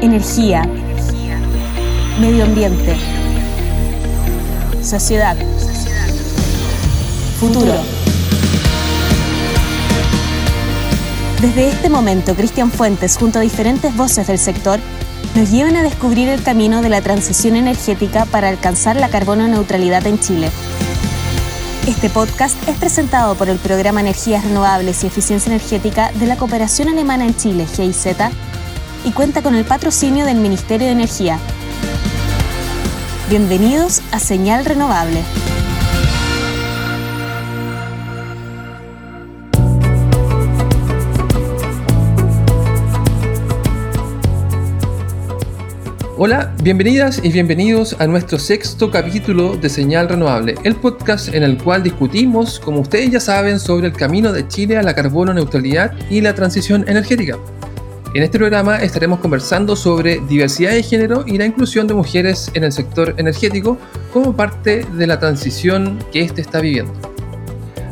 energía, 0.00 0.62
medio 2.20 2.44
ambiente, 2.44 2.96
sociedad, 4.82 5.36
futuro. 7.40 7.74
Desde 11.40 11.68
este 11.68 11.88
momento, 11.88 12.34
Cristian 12.34 12.70
Fuentes, 12.70 13.16
junto 13.16 13.38
a 13.38 13.42
diferentes 13.42 13.96
voces 13.96 14.26
del 14.26 14.38
sector, 14.38 14.78
nos 15.34 15.50
llevan 15.50 15.76
a 15.76 15.82
descubrir 15.82 16.28
el 16.28 16.42
camino 16.42 16.82
de 16.82 16.88
la 16.88 17.00
transición 17.00 17.56
energética 17.56 18.24
para 18.24 18.48
alcanzar 18.48 18.96
la 18.96 19.08
carbono 19.08 19.46
neutralidad 19.46 20.06
en 20.06 20.18
Chile. 20.18 20.50
Este 21.86 22.10
podcast 22.10 22.56
es 22.68 22.76
presentado 22.76 23.34
por 23.34 23.48
el 23.48 23.58
Programa 23.58 24.00
Energías 24.00 24.44
Renovables 24.44 25.02
y 25.02 25.06
Eficiencia 25.06 25.50
Energética 25.50 26.12
de 26.12 26.26
la 26.26 26.36
Cooperación 26.36 26.88
Alemana 26.88 27.24
en 27.24 27.36
Chile, 27.36 27.66
GIZ, 27.66 28.16
y 29.08 29.12
cuenta 29.12 29.40
con 29.40 29.54
el 29.54 29.64
patrocinio 29.64 30.26
del 30.26 30.36
Ministerio 30.36 30.86
de 30.86 30.92
Energía. 30.92 31.38
Bienvenidos 33.30 34.02
a 34.12 34.18
Señal 34.18 34.66
Renovable. 34.66 35.22
Hola, 46.18 46.52
bienvenidas 46.62 47.20
y 47.22 47.32
bienvenidos 47.32 47.96
a 47.98 48.06
nuestro 48.06 48.38
sexto 48.38 48.90
capítulo 48.90 49.56
de 49.56 49.70
Señal 49.70 50.10
Renovable, 50.10 50.56
el 50.64 50.76
podcast 50.76 51.32
en 51.32 51.44
el 51.44 51.56
cual 51.56 51.82
discutimos, 51.82 52.60
como 52.60 52.80
ustedes 52.80 53.10
ya 53.10 53.20
saben, 53.20 53.58
sobre 53.58 53.86
el 53.86 53.94
camino 53.94 54.32
de 54.32 54.46
Chile 54.48 54.76
a 54.76 54.82
la 54.82 54.94
carbono 54.94 55.32
neutralidad 55.32 55.94
y 56.10 56.20
la 56.20 56.34
transición 56.34 56.84
energética. 56.86 57.38
En 58.14 58.22
este 58.22 58.38
programa 58.38 58.78
estaremos 58.78 59.20
conversando 59.20 59.76
sobre 59.76 60.18
diversidad 60.20 60.70
de 60.70 60.82
género 60.82 61.24
y 61.26 61.36
la 61.36 61.44
inclusión 61.44 61.86
de 61.86 61.92
mujeres 61.92 62.50
en 62.54 62.64
el 62.64 62.72
sector 62.72 63.14
energético 63.18 63.76
como 64.14 64.34
parte 64.34 64.86
de 64.94 65.06
la 65.06 65.18
transición 65.18 65.98
que 66.10 66.22
éste 66.22 66.40
está 66.40 66.60
viviendo. 66.60 66.92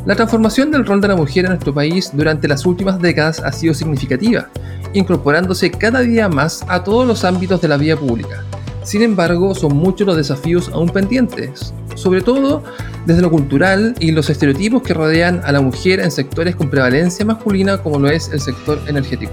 La 0.07 0.17
transformación 0.17 0.71
del 0.71 0.87
rol 0.87 1.03
de 1.03 1.09
la 1.09 1.17
mujer 1.17 1.45
en 1.45 1.51
nuestro 1.51 1.75
país 1.75 2.11
durante 2.15 2.49
las 2.49 2.65
últimas 2.65 2.99
décadas 2.99 3.41
ha 3.41 3.53
sido 3.53 3.75
significativa 3.75 4.49
incorporándose 4.95 5.71
cada 5.71 6.01
día 6.01 6.31
más 6.31 6.65
a 6.69 6.83
todos 6.83 7.07
los 7.07 7.25
ámbitos 7.25 7.61
de 7.61 7.69
la 7.69 7.77
vida 7.77 7.97
pública. 7.97 8.43
Sin 8.85 9.03
embargo, 9.03 9.55
son 9.55 9.77
muchos 9.77 10.07
los 10.07 10.17
desafíos 10.17 10.71
aún 10.73 10.89
pendientes, 10.89 11.75
sobre 11.95 12.23
todo 12.23 12.63
desde 13.05 13.21
lo 13.21 13.31
cultural 13.31 13.95
y 14.01 14.13
los 14.13 14.31
estereotipos 14.31 14.83
que 14.83 14.95
rodean 14.95 15.43
a 15.45 15.53
la 15.53 15.61
mujer 15.61 16.01
en 16.01 16.11
sectores 16.11 16.57
con 16.57 16.71
prevalencia 16.71 17.27
masculina 17.27 17.83
como 17.83 17.99
lo 17.99 18.09
es 18.09 18.31
el 18.33 18.41
sector 18.41 18.81
energético. 18.87 19.33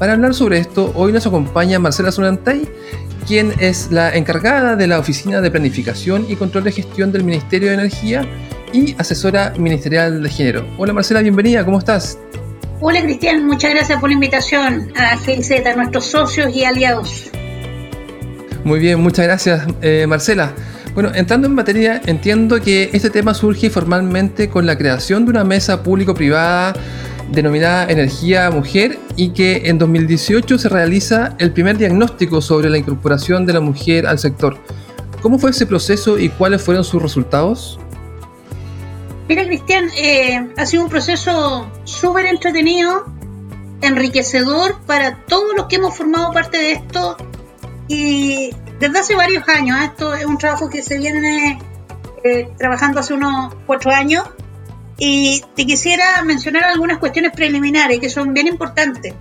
Para 0.00 0.14
hablar 0.14 0.32
sobre 0.32 0.56
esto, 0.56 0.92
hoy 0.94 1.12
nos 1.12 1.26
acompaña 1.26 1.78
Marcela 1.78 2.10
Zulantay, 2.10 2.66
quien 3.28 3.52
es 3.58 3.90
la 3.90 4.16
encargada 4.16 4.74
de 4.74 4.86
la 4.86 4.98
Oficina 4.98 5.42
de 5.42 5.50
Planificación 5.50 6.24
y 6.26 6.36
Control 6.36 6.64
de 6.64 6.72
Gestión 6.72 7.12
del 7.12 7.22
Ministerio 7.22 7.68
de 7.68 7.74
Energía 7.74 8.26
y 8.72 8.94
asesora 8.96 9.52
ministerial 9.58 10.22
de 10.22 10.30
género. 10.30 10.66
Hola 10.78 10.94
Marcela, 10.94 11.20
bienvenida, 11.20 11.66
¿cómo 11.66 11.78
estás? 11.78 12.18
Hola 12.80 13.02
Cristian, 13.02 13.44
muchas 13.44 13.74
gracias 13.74 14.00
por 14.00 14.08
la 14.08 14.14
invitación 14.14 14.90
a 14.96 15.18
GIZ, 15.18 15.66
a 15.66 15.76
nuestros 15.76 16.06
socios 16.06 16.56
y 16.56 16.64
aliados. 16.64 17.30
Muy 18.64 18.78
bien, 18.80 19.00
muchas 19.02 19.26
gracias 19.26 19.66
eh, 19.82 20.06
Marcela. 20.08 20.54
Bueno, 20.94 21.12
entrando 21.14 21.46
en 21.46 21.54
materia, 21.54 22.00
entiendo 22.06 22.58
que 22.62 22.88
este 22.94 23.10
tema 23.10 23.34
surge 23.34 23.68
formalmente 23.68 24.48
con 24.48 24.64
la 24.64 24.78
creación 24.78 25.26
de 25.26 25.32
una 25.32 25.44
mesa 25.44 25.82
público-privada 25.82 26.72
denominada 27.32 27.86
Energía 27.88 28.50
Mujer 28.50 28.98
y 29.16 29.30
que 29.30 29.68
en 29.68 29.78
2018 29.78 30.58
se 30.58 30.68
realiza 30.68 31.34
el 31.38 31.52
primer 31.52 31.78
diagnóstico 31.78 32.40
sobre 32.40 32.70
la 32.70 32.78
incorporación 32.78 33.46
de 33.46 33.52
la 33.52 33.60
mujer 33.60 34.06
al 34.06 34.18
sector. 34.18 34.58
¿Cómo 35.22 35.38
fue 35.38 35.50
ese 35.50 35.66
proceso 35.66 36.18
y 36.18 36.28
cuáles 36.28 36.62
fueron 36.62 36.84
sus 36.84 37.00
resultados? 37.00 37.78
Mira, 39.28 39.44
Cristian, 39.44 39.88
eh, 39.96 40.48
ha 40.56 40.66
sido 40.66 40.84
un 40.84 40.88
proceso 40.88 41.70
súper 41.84 42.26
entretenido, 42.26 43.06
enriquecedor 43.80 44.80
para 44.86 45.24
todos 45.26 45.54
los 45.56 45.66
que 45.66 45.76
hemos 45.76 45.96
formado 45.96 46.32
parte 46.32 46.58
de 46.58 46.72
esto 46.72 47.16
y 47.86 48.50
desde 48.80 48.98
hace 48.98 49.14
varios 49.14 49.48
años. 49.48 49.78
¿eh? 49.78 49.84
Esto 49.84 50.14
es 50.14 50.24
un 50.24 50.38
trabajo 50.38 50.68
que 50.68 50.82
se 50.82 50.98
viene 50.98 51.60
eh, 52.24 52.48
trabajando 52.58 53.00
hace 53.00 53.14
unos 53.14 53.54
cuatro 53.66 53.92
años 53.92 54.24
y 55.00 55.42
te 55.56 55.66
quisiera 55.66 56.22
mencionar 56.22 56.62
algunas 56.62 56.98
cuestiones 56.98 57.32
preliminares 57.32 57.98
que 57.98 58.08
son 58.08 58.32
bien 58.32 58.46
importantes. 58.46 59.12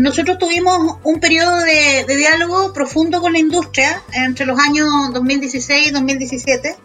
Nosotros 0.00 0.38
tuvimos 0.38 0.98
un 1.04 1.20
periodo 1.20 1.60
de, 1.60 2.04
de 2.06 2.16
diálogo 2.16 2.72
profundo 2.72 3.20
con 3.20 3.32
la 3.32 3.38
industria 3.38 4.02
entre 4.12 4.44
los 4.44 4.58
años 4.58 4.88
2016 5.12 5.86
y 5.86 5.90
2017 5.92 6.76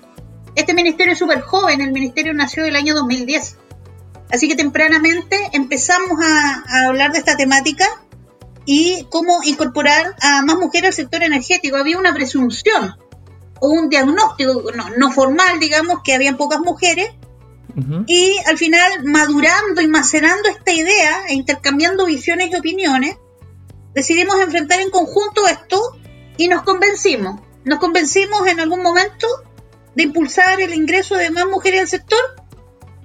este 0.55 0.73
ministerio 0.73 1.13
es 1.13 1.19
súper 1.19 1.41
joven, 1.41 1.81
el 1.81 1.91
ministerio 1.91 2.33
nació 2.33 2.65
el 2.65 2.75
año 2.75 2.93
2010. 2.93 3.57
Así 4.31 4.47
que 4.47 4.55
tempranamente 4.55 5.37
empezamos 5.51 6.19
a, 6.23 6.87
hablar 6.87 7.11
de 7.11 7.19
esta 7.19 7.35
temática 7.35 7.85
y 8.65 9.05
cómo 9.09 9.39
incorporar 9.43 10.15
a 10.21 10.41
más 10.43 10.57
mujeres 10.57 10.89
al 10.89 10.93
sector 10.93 11.23
energético. 11.23 11.77
Había 11.77 11.97
una 11.97 12.13
presunción 12.13 12.95
o 13.59 13.69
un 13.69 13.89
diagnóstico 13.89 14.63
no, 14.97 15.11
formal, 15.11 15.59
digamos, 15.59 16.01
que 16.03 16.13
habían 16.13 16.37
pocas 16.37 16.59
mujeres. 16.59 17.09
Y 18.05 18.37
al 18.45 18.57
final, 18.57 19.03
madurando 19.03 19.81
y 19.81 19.87
macerando 19.87 20.49
esta 20.49 20.71
idea 20.71 21.25
e 21.27 21.33
intercambiando 21.33 22.05
visiones 22.05 22.51
y 22.51 22.55
opiniones, 22.55 23.17
decidimos 23.93 24.39
enfrentar 24.39 24.79
en 24.79 24.91
conjunto 24.91 25.47
esto 25.47 25.97
y 26.37 26.47
nos 26.47 26.63
convencimos. 26.63 27.41
Nos 27.65 27.79
convencimos 27.79 28.47
en 28.47 28.59
algún 28.59 28.83
momento 28.83 29.27
de 29.95 30.03
impulsar 30.03 30.61
el 30.61 30.73
ingreso 30.73 31.15
de 31.15 31.31
más 31.31 31.47
mujeres 31.47 31.81
al 31.81 31.87
sector, 31.87 32.19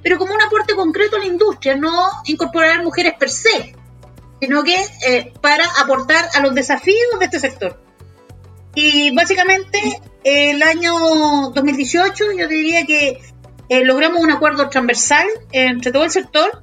pero 0.02 0.18
como 0.18 0.34
un 0.34 0.42
aporte 0.42 0.74
concreto 0.74 1.16
a 1.16 1.20
la 1.20 1.26
industria, 1.26 1.76
no 1.76 1.92
incorporar 2.26 2.82
mujeres 2.82 3.14
per 3.18 3.30
se, 3.30 3.74
sino 4.40 4.62
que 4.64 4.76
eh, 5.06 5.32
para 5.40 5.64
aportar 5.82 6.28
a 6.34 6.40
los 6.40 6.54
desafíos 6.54 7.18
de 7.18 7.24
este 7.24 7.40
sector. 7.40 7.80
Y 8.74 9.14
básicamente 9.14 10.00
el 10.24 10.62
año 10.62 11.50
2018 11.54 12.32
yo 12.36 12.48
diría 12.48 12.84
que 12.84 13.20
eh, 13.68 13.84
logramos 13.84 14.20
un 14.20 14.30
acuerdo 14.30 14.68
transversal 14.68 15.26
entre 15.52 15.92
todo 15.92 16.04
el 16.04 16.10
sector 16.10 16.62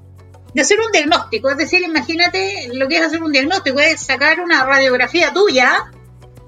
de 0.53 0.61
hacer 0.61 0.79
un 0.79 0.91
diagnóstico, 0.91 1.49
es 1.49 1.57
decir, 1.57 1.81
imagínate 1.81 2.69
lo 2.73 2.87
que 2.87 2.97
es 2.97 3.05
hacer 3.05 3.21
un 3.21 3.31
diagnóstico, 3.31 3.79
es 3.79 3.99
sacar 3.99 4.39
una 4.39 4.65
radiografía 4.65 5.33
tuya 5.33 5.91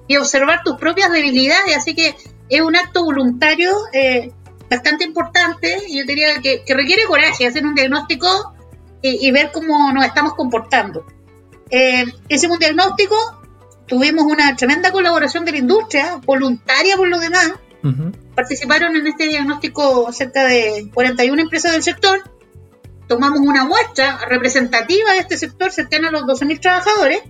y 0.06 0.16
observar 0.16 0.62
tus 0.64 0.76
propias 0.76 1.12
debilidades, 1.12 1.76
así 1.76 1.94
que 1.94 2.16
es 2.48 2.60
un 2.62 2.74
acto 2.74 3.04
voluntario 3.04 3.70
eh, 3.92 4.32
bastante 4.70 5.04
importante, 5.04 5.78
yo 5.90 6.04
diría 6.06 6.40
que, 6.42 6.62
requiere 6.74 7.04
coraje 7.04 7.46
hacer 7.46 7.66
un 7.66 7.74
diagnóstico 7.74 8.54
y, 9.02 9.30
ver 9.30 9.50
cómo 9.52 9.92
nos 9.92 10.04
estamos 10.04 10.34
comportando. 10.34 11.06
Eh, 11.70 12.04
hicimos 12.28 12.56
un 12.56 12.60
diagnóstico, 12.60 13.14
tuvimos 13.86 14.24
una 14.24 14.56
tremenda 14.56 14.90
colaboración 14.90 15.44
de 15.44 15.52
la 15.52 15.58
industria, 15.58 16.16
voluntaria 16.24 16.96
por 16.96 17.08
lo 17.08 17.20
demás. 17.20 17.52
Participaron 18.38 18.94
en 18.94 19.04
este 19.08 19.26
diagnóstico 19.26 20.12
cerca 20.12 20.44
de 20.44 20.88
41 20.94 21.42
empresas 21.42 21.72
del 21.72 21.82
sector. 21.82 22.22
Tomamos 23.08 23.40
una 23.40 23.64
muestra 23.64 24.16
representativa 24.28 25.10
de 25.10 25.18
este 25.18 25.36
sector 25.36 25.72
cercana 25.72 26.06
a 26.06 26.12
los 26.12 26.22
12.000 26.22 26.60
trabajadores. 26.60 27.20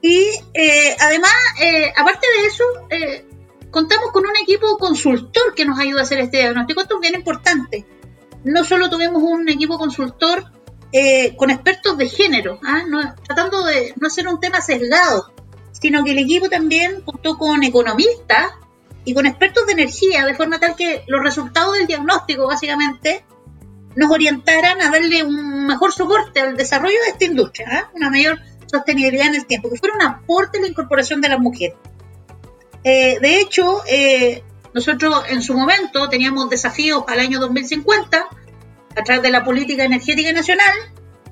Y 0.00 0.28
eh, 0.54 0.96
además, 1.00 1.32
eh, 1.60 1.92
aparte 1.96 2.24
de 2.24 2.46
eso, 2.46 2.64
eh, 2.88 3.26
contamos 3.72 4.12
con 4.12 4.24
un 4.24 4.36
equipo 4.40 4.78
consultor 4.78 5.56
que 5.56 5.64
nos 5.64 5.76
ayuda 5.80 6.02
a 6.02 6.04
hacer 6.04 6.20
este 6.20 6.36
diagnóstico. 6.36 6.82
Esto 6.82 6.94
es 6.94 7.00
bien 7.00 7.16
importante. 7.16 7.84
No 8.44 8.62
solo 8.62 8.88
tuvimos 8.88 9.24
un 9.24 9.48
equipo 9.48 9.76
consultor 9.76 10.52
con 11.36 11.50
expertos 11.50 11.98
de 11.98 12.08
género, 12.08 12.60
¿ah? 12.62 13.16
tratando 13.24 13.64
de 13.64 13.92
no 14.00 14.06
hacer 14.06 14.28
un 14.28 14.38
tema 14.38 14.60
sesgado, 14.60 15.32
sino 15.72 16.04
que 16.04 16.12
el 16.12 16.18
equipo 16.18 16.48
también 16.48 17.00
contó 17.00 17.36
con 17.36 17.64
economistas 17.64 18.52
y 19.04 19.14
con 19.14 19.26
expertos 19.26 19.66
de 19.66 19.72
energía, 19.72 20.24
de 20.24 20.34
forma 20.34 20.58
tal 20.58 20.76
que 20.76 21.04
los 21.06 21.22
resultados 21.22 21.74
del 21.74 21.86
diagnóstico, 21.86 22.46
básicamente, 22.46 23.24
nos 23.96 24.10
orientaran 24.10 24.80
a 24.80 24.90
darle 24.90 25.22
un 25.22 25.66
mejor 25.66 25.92
soporte 25.92 26.40
al 26.40 26.56
desarrollo 26.56 26.98
de 27.04 27.10
esta 27.10 27.24
industria, 27.24 27.68
¿ah? 27.70 27.90
una 27.94 28.10
mayor 28.10 28.40
sostenibilidad 28.66 29.26
en 29.26 29.36
el 29.36 29.46
tiempo, 29.46 29.70
que 29.70 29.78
fuera 29.78 29.94
un 29.94 30.02
aporte 30.02 30.58
a 30.58 30.62
la 30.62 30.68
incorporación 30.68 31.20
de 31.20 31.28
las 31.28 31.38
mujeres. 31.38 31.76
Eh, 32.82 33.18
de 33.20 33.40
hecho, 33.40 33.82
eh, 33.86 34.42
nosotros 34.74 35.24
en 35.28 35.42
su 35.42 35.54
momento 35.54 36.08
teníamos 36.08 36.50
desafíos 36.50 37.04
al 37.06 37.20
año 37.20 37.38
2050 37.40 38.28
a 38.96 39.02
través 39.04 39.22
de 39.22 39.30
la 39.30 39.44
política 39.44 39.84
energética 39.84 40.32
nacional 40.32 40.74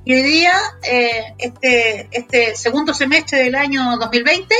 y 0.05 0.15
hoy 0.15 0.23
día, 0.23 0.53
eh, 0.83 1.35
este, 1.39 2.09
este 2.11 2.57
segundo 2.57 2.93
semestre 2.95 3.43
del 3.43 3.55
año 3.55 3.97
2020, 3.99 4.55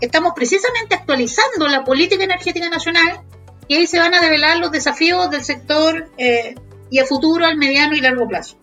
estamos 0.00 0.32
precisamente 0.34 0.94
actualizando 0.94 1.68
la 1.68 1.84
política 1.84 2.24
energética 2.24 2.68
nacional 2.68 3.20
y 3.66 3.74
ahí 3.76 3.86
se 3.86 3.98
van 3.98 4.14
a 4.14 4.20
develar 4.20 4.58
los 4.58 4.70
desafíos 4.70 5.30
del 5.30 5.44
sector 5.44 6.10
y 6.90 6.98
a 6.98 7.04
futuro, 7.04 7.44
al 7.44 7.56
mediano 7.56 7.94
y 7.94 8.00
largo 8.00 8.26
plazo. 8.26 8.56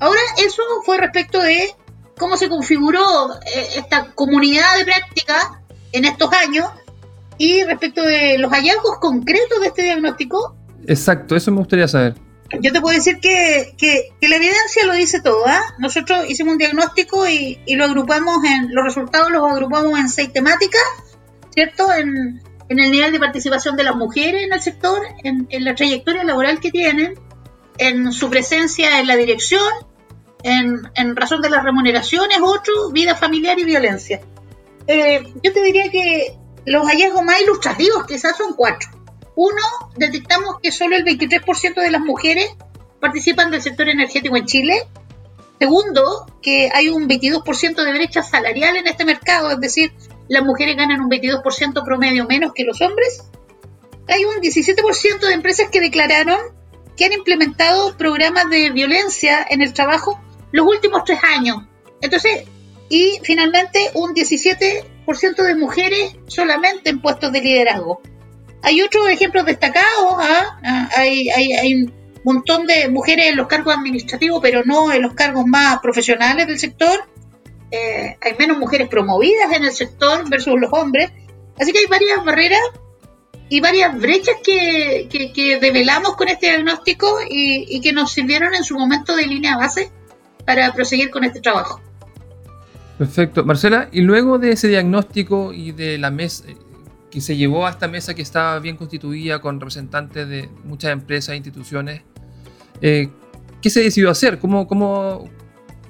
Ahora, 0.00 0.20
eso 0.38 0.62
fue 0.84 0.98
respecto 0.98 1.40
de 1.40 1.74
cómo 2.18 2.36
se 2.36 2.48
configuró 2.48 3.34
eh, 3.34 3.68
esta 3.76 4.12
comunidad 4.14 4.76
de 4.78 4.84
práctica 4.84 5.62
en 5.92 6.04
estos 6.04 6.32
años 6.32 6.68
y 7.38 7.62
respecto 7.64 8.02
de 8.02 8.38
los 8.38 8.50
hallazgos 8.50 8.98
concretos 8.98 9.60
de 9.60 9.68
este 9.68 9.82
diagnóstico. 9.82 10.56
Exacto, 10.86 11.36
eso 11.36 11.50
me 11.50 11.58
gustaría 11.58 11.88
saber. 11.88 12.14
Yo 12.60 12.72
te 12.72 12.80
puedo 12.80 12.96
decir 12.96 13.20
que, 13.20 13.74
que, 13.76 14.10
la 14.26 14.36
evidencia 14.36 14.86
lo 14.86 14.94
dice 14.94 15.20
todo. 15.20 15.44
¿ah? 15.46 15.60
Nosotros 15.78 16.28
hicimos 16.28 16.52
un 16.52 16.58
diagnóstico 16.58 17.28
y, 17.28 17.60
y, 17.66 17.76
lo 17.76 17.84
agrupamos 17.84 18.42
en, 18.44 18.74
los 18.74 18.84
resultados 18.84 19.30
los 19.30 19.42
agrupamos 19.50 19.98
en 19.98 20.08
seis 20.08 20.32
temáticas, 20.32 20.80
¿cierto? 21.54 21.92
En, 21.92 22.42
en 22.68 22.78
el 22.78 22.90
nivel 22.90 23.12
de 23.12 23.18
participación 23.18 23.76
de 23.76 23.84
las 23.84 23.96
mujeres 23.96 24.44
en 24.44 24.52
el 24.52 24.60
sector, 24.60 25.00
en, 25.24 25.46
en 25.50 25.64
la 25.64 25.74
trayectoria 25.74 26.24
laboral 26.24 26.60
que 26.60 26.70
tienen, 26.70 27.18
en 27.78 28.12
su 28.12 28.28
presencia 28.30 29.00
en 29.00 29.06
la 29.06 29.16
dirección, 29.16 29.62
en, 30.42 30.90
en 30.94 31.16
razón 31.16 31.40
de 31.42 31.50
las 31.50 31.64
remuneraciones, 31.64 32.38
otro, 32.42 32.90
vida 32.92 33.14
familiar 33.14 33.58
y 33.58 33.64
violencia. 33.64 34.20
Eh, 34.86 35.22
yo 35.42 35.52
te 35.52 35.62
diría 35.62 35.90
que 35.90 36.36
los 36.64 36.86
hallazgos 36.86 37.22
más 37.22 37.40
ilustrativos 37.40 38.06
quizás 38.06 38.36
son 38.36 38.54
cuatro. 38.54 38.88
Uno, 39.40 39.62
detectamos 39.94 40.56
que 40.60 40.72
solo 40.72 40.96
el 40.96 41.04
23% 41.04 41.80
de 41.80 41.92
las 41.92 42.00
mujeres 42.00 42.56
participan 43.00 43.52
del 43.52 43.62
sector 43.62 43.88
energético 43.88 44.36
en 44.36 44.46
Chile. 44.46 44.82
Segundo, 45.60 46.26
que 46.42 46.72
hay 46.74 46.88
un 46.88 47.08
22% 47.08 47.84
de 47.84 47.92
brecha 47.92 48.24
salarial 48.24 48.74
en 48.74 48.88
este 48.88 49.04
mercado, 49.04 49.52
es 49.52 49.60
decir, 49.60 49.92
las 50.26 50.42
mujeres 50.42 50.76
ganan 50.76 51.00
un 51.02 51.08
22% 51.08 51.84
promedio 51.84 52.26
menos 52.26 52.52
que 52.52 52.64
los 52.64 52.80
hombres. 52.80 53.22
Hay 54.08 54.24
un 54.24 54.42
17% 54.42 55.20
de 55.20 55.32
empresas 55.32 55.68
que 55.70 55.80
declararon 55.80 56.40
que 56.96 57.04
han 57.04 57.12
implementado 57.12 57.96
programas 57.96 58.50
de 58.50 58.70
violencia 58.70 59.46
en 59.48 59.62
el 59.62 59.72
trabajo 59.72 60.20
los 60.50 60.66
últimos 60.66 61.04
tres 61.04 61.20
años. 61.22 61.58
Entonces, 62.00 62.42
y 62.88 63.20
finalmente 63.22 63.92
un 63.94 64.16
17% 64.16 64.82
de 65.36 65.54
mujeres 65.54 66.16
solamente 66.26 66.90
en 66.90 67.00
puestos 67.00 67.30
de 67.30 67.40
liderazgo. 67.40 68.02
Hay 68.62 68.82
otros 68.82 69.08
ejemplos 69.08 69.46
destacados, 69.46 70.14
¿ah? 70.18 70.58
Ah, 70.64 70.88
hay, 70.96 71.28
hay, 71.30 71.74
un 71.74 71.92
montón 72.24 72.66
de 72.66 72.88
mujeres 72.88 73.26
en 73.26 73.36
los 73.36 73.46
cargos 73.46 73.74
administrativos, 73.74 74.40
pero 74.42 74.62
no 74.64 74.92
en 74.92 75.02
los 75.02 75.14
cargos 75.14 75.46
más 75.46 75.78
profesionales 75.80 76.46
del 76.46 76.58
sector. 76.58 77.04
Eh, 77.70 78.16
hay 78.20 78.34
menos 78.38 78.58
mujeres 78.58 78.88
promovidas 78.88 79.52
en 79.52 79.64
el 79.64 79.72
sector 79.72 80.28
versus 80.28 80.58
los 80.58 80.72
hombres. 80.72 81.10
Así 81.60 81.72
que 81.72 81.78
hay 81.80 81.86
varias 81.86 82.24
barreras 82.24 82.60
y 83.48 83.60
varias 83.60 83.98
brechas 83.98 84.36
que, 84.44 85.08
que, 85.10 85.58
develamos 85.58 86.16
con 86.16 86.28
este 86.28 86.46
diagnóstico 86.46 87.18
y, 87.28 87.64
y, 87.68 87.80
que 87.80 87.92
nos 87.92 88.12
sirvieron 88.12 88.54
en 88.54 88.64
su 88.64 88.78
momento 88.78 89.16
de 89.16 89.26
línea 89.26 89.56
base 89.56 89.90
para 90.44 90.72
proseguir 90.72 91.10
con 91.10 91.24
este 91.24 91.40
trabajo. 91.40 91.80
Perfecto. 92.98 93.44
Marcela, 93.44 93.88
y 93.92 94.02
luego 94.02 94.38
de 94.38 94.52
ese 94.52 94.68
diagnóstico 94.68 95.52
y 95.52 95.72
de 95.72 95.98
la 95.98 96.10
mesa 96.10 96.44
que 97.10 97.20
se 97.20 97.36
llevó 97.36 97.66
a 97.66 97.70
esta 97.70 97.88
mesa 97.88 98.14
que 98.14 98.22
estaba 98.22 98.58
bien 98.58 98.76
constituida 98.76 99.40
con 99.40 99.60
representantes 99.60 100.28
de 100.28 100.48
muchas 100.64 100.92
empresas 100.92 101.30
e 101.30 101.36
instituciones, 101.36 102.02
eh, 102.80 103.08
¿qué 103.62 103.70
se 103.70 103.82
decidió 103.82 104.10
hacer? 104.10 104.38
¿Cómo, 104.38 104.66
cómo, 104.66 105.28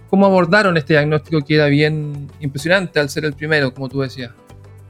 ¿Cómo 0.08 0.26
abordaron 0.26 0.76
este 0.76 0.94
diagnóstico 0.94 1.44
que 1.44 1.56
era 1.56 1.66
bien 1.66 2.30
impresionante 2.40 2.98
al 2.98 3.10
ser 3.10 3.24
el 3.24 3.34
primero, 3.34 3.74
como 3.74 3.88
tú 3.88 4.00
decías? 4.00 4.30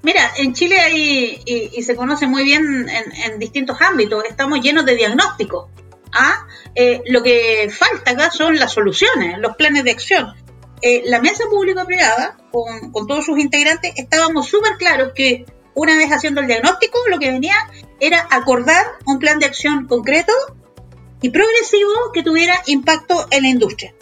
Mira, 0.03 0.31
en 0.37 0.55
Chile 0.55 0.79
hay, 0.79 1.43
y, 1.45 1.83
se 1.83 1.97
conoce 1.97 2.27
muy 2.27 2.45
bien 2.45 2.89
en, 2.89 3.39
distintos 3.39 3.81
ámbitos, 3.81 4.25
estamos 4.25 4.61
llenos 4.61 4.87
de 4.87 4.95
diagnósticos. 4.95 5.67
¿ah? 6.13 6.47
Eh, 6.75 7.03
lo 7.07 7.23
que 7.23 7.69
falta 7.71 8.13
acá 8.13 8.31
son 8.31 8.57
las 8.57 8.73
soluciones, 8.73 9.39
los 9.39 9.57
planes 9.57 9.83
de 9.83 9.91
acción. 9.91 10.35
Eh, 10.83 11.03
la 11.07 11.21
mesa 11.21 11.45
público-privada, 11.51 12.37
con, 12.53 12.93
con, 12.93 13.09
todos 13.09 13.27
sus 13.27 13.41
integrantes, 13.41 13.93
estábamos 13.97 14.47
súper 14.47 14.77
claros 14.77 15.13
que 15.13 15.45
una 15.79 15.97
vez 15.97 16.11
haciendo 16.11 16.41
el 16.41 16.49
diagnóstico, 16.49 16.99
lo 17.09 17.21
que 17.21 17.31
venía 17.31 17.55
era 18.01 18.27
acordar 18.31 18.85
un 19.07 19.21
plan 19.21 19.39
de 19.39 19.47
acción 19.47 19.87
concreto 19.87 20.33
y 21.23 21.31
progresivo 21.31 21.93
que 22.13 22.25
tuviera 22.25 22.61
impacto 22.67 23.29
en 23.31 23.45
la 23.45 23.49
industria. 23.49 23.95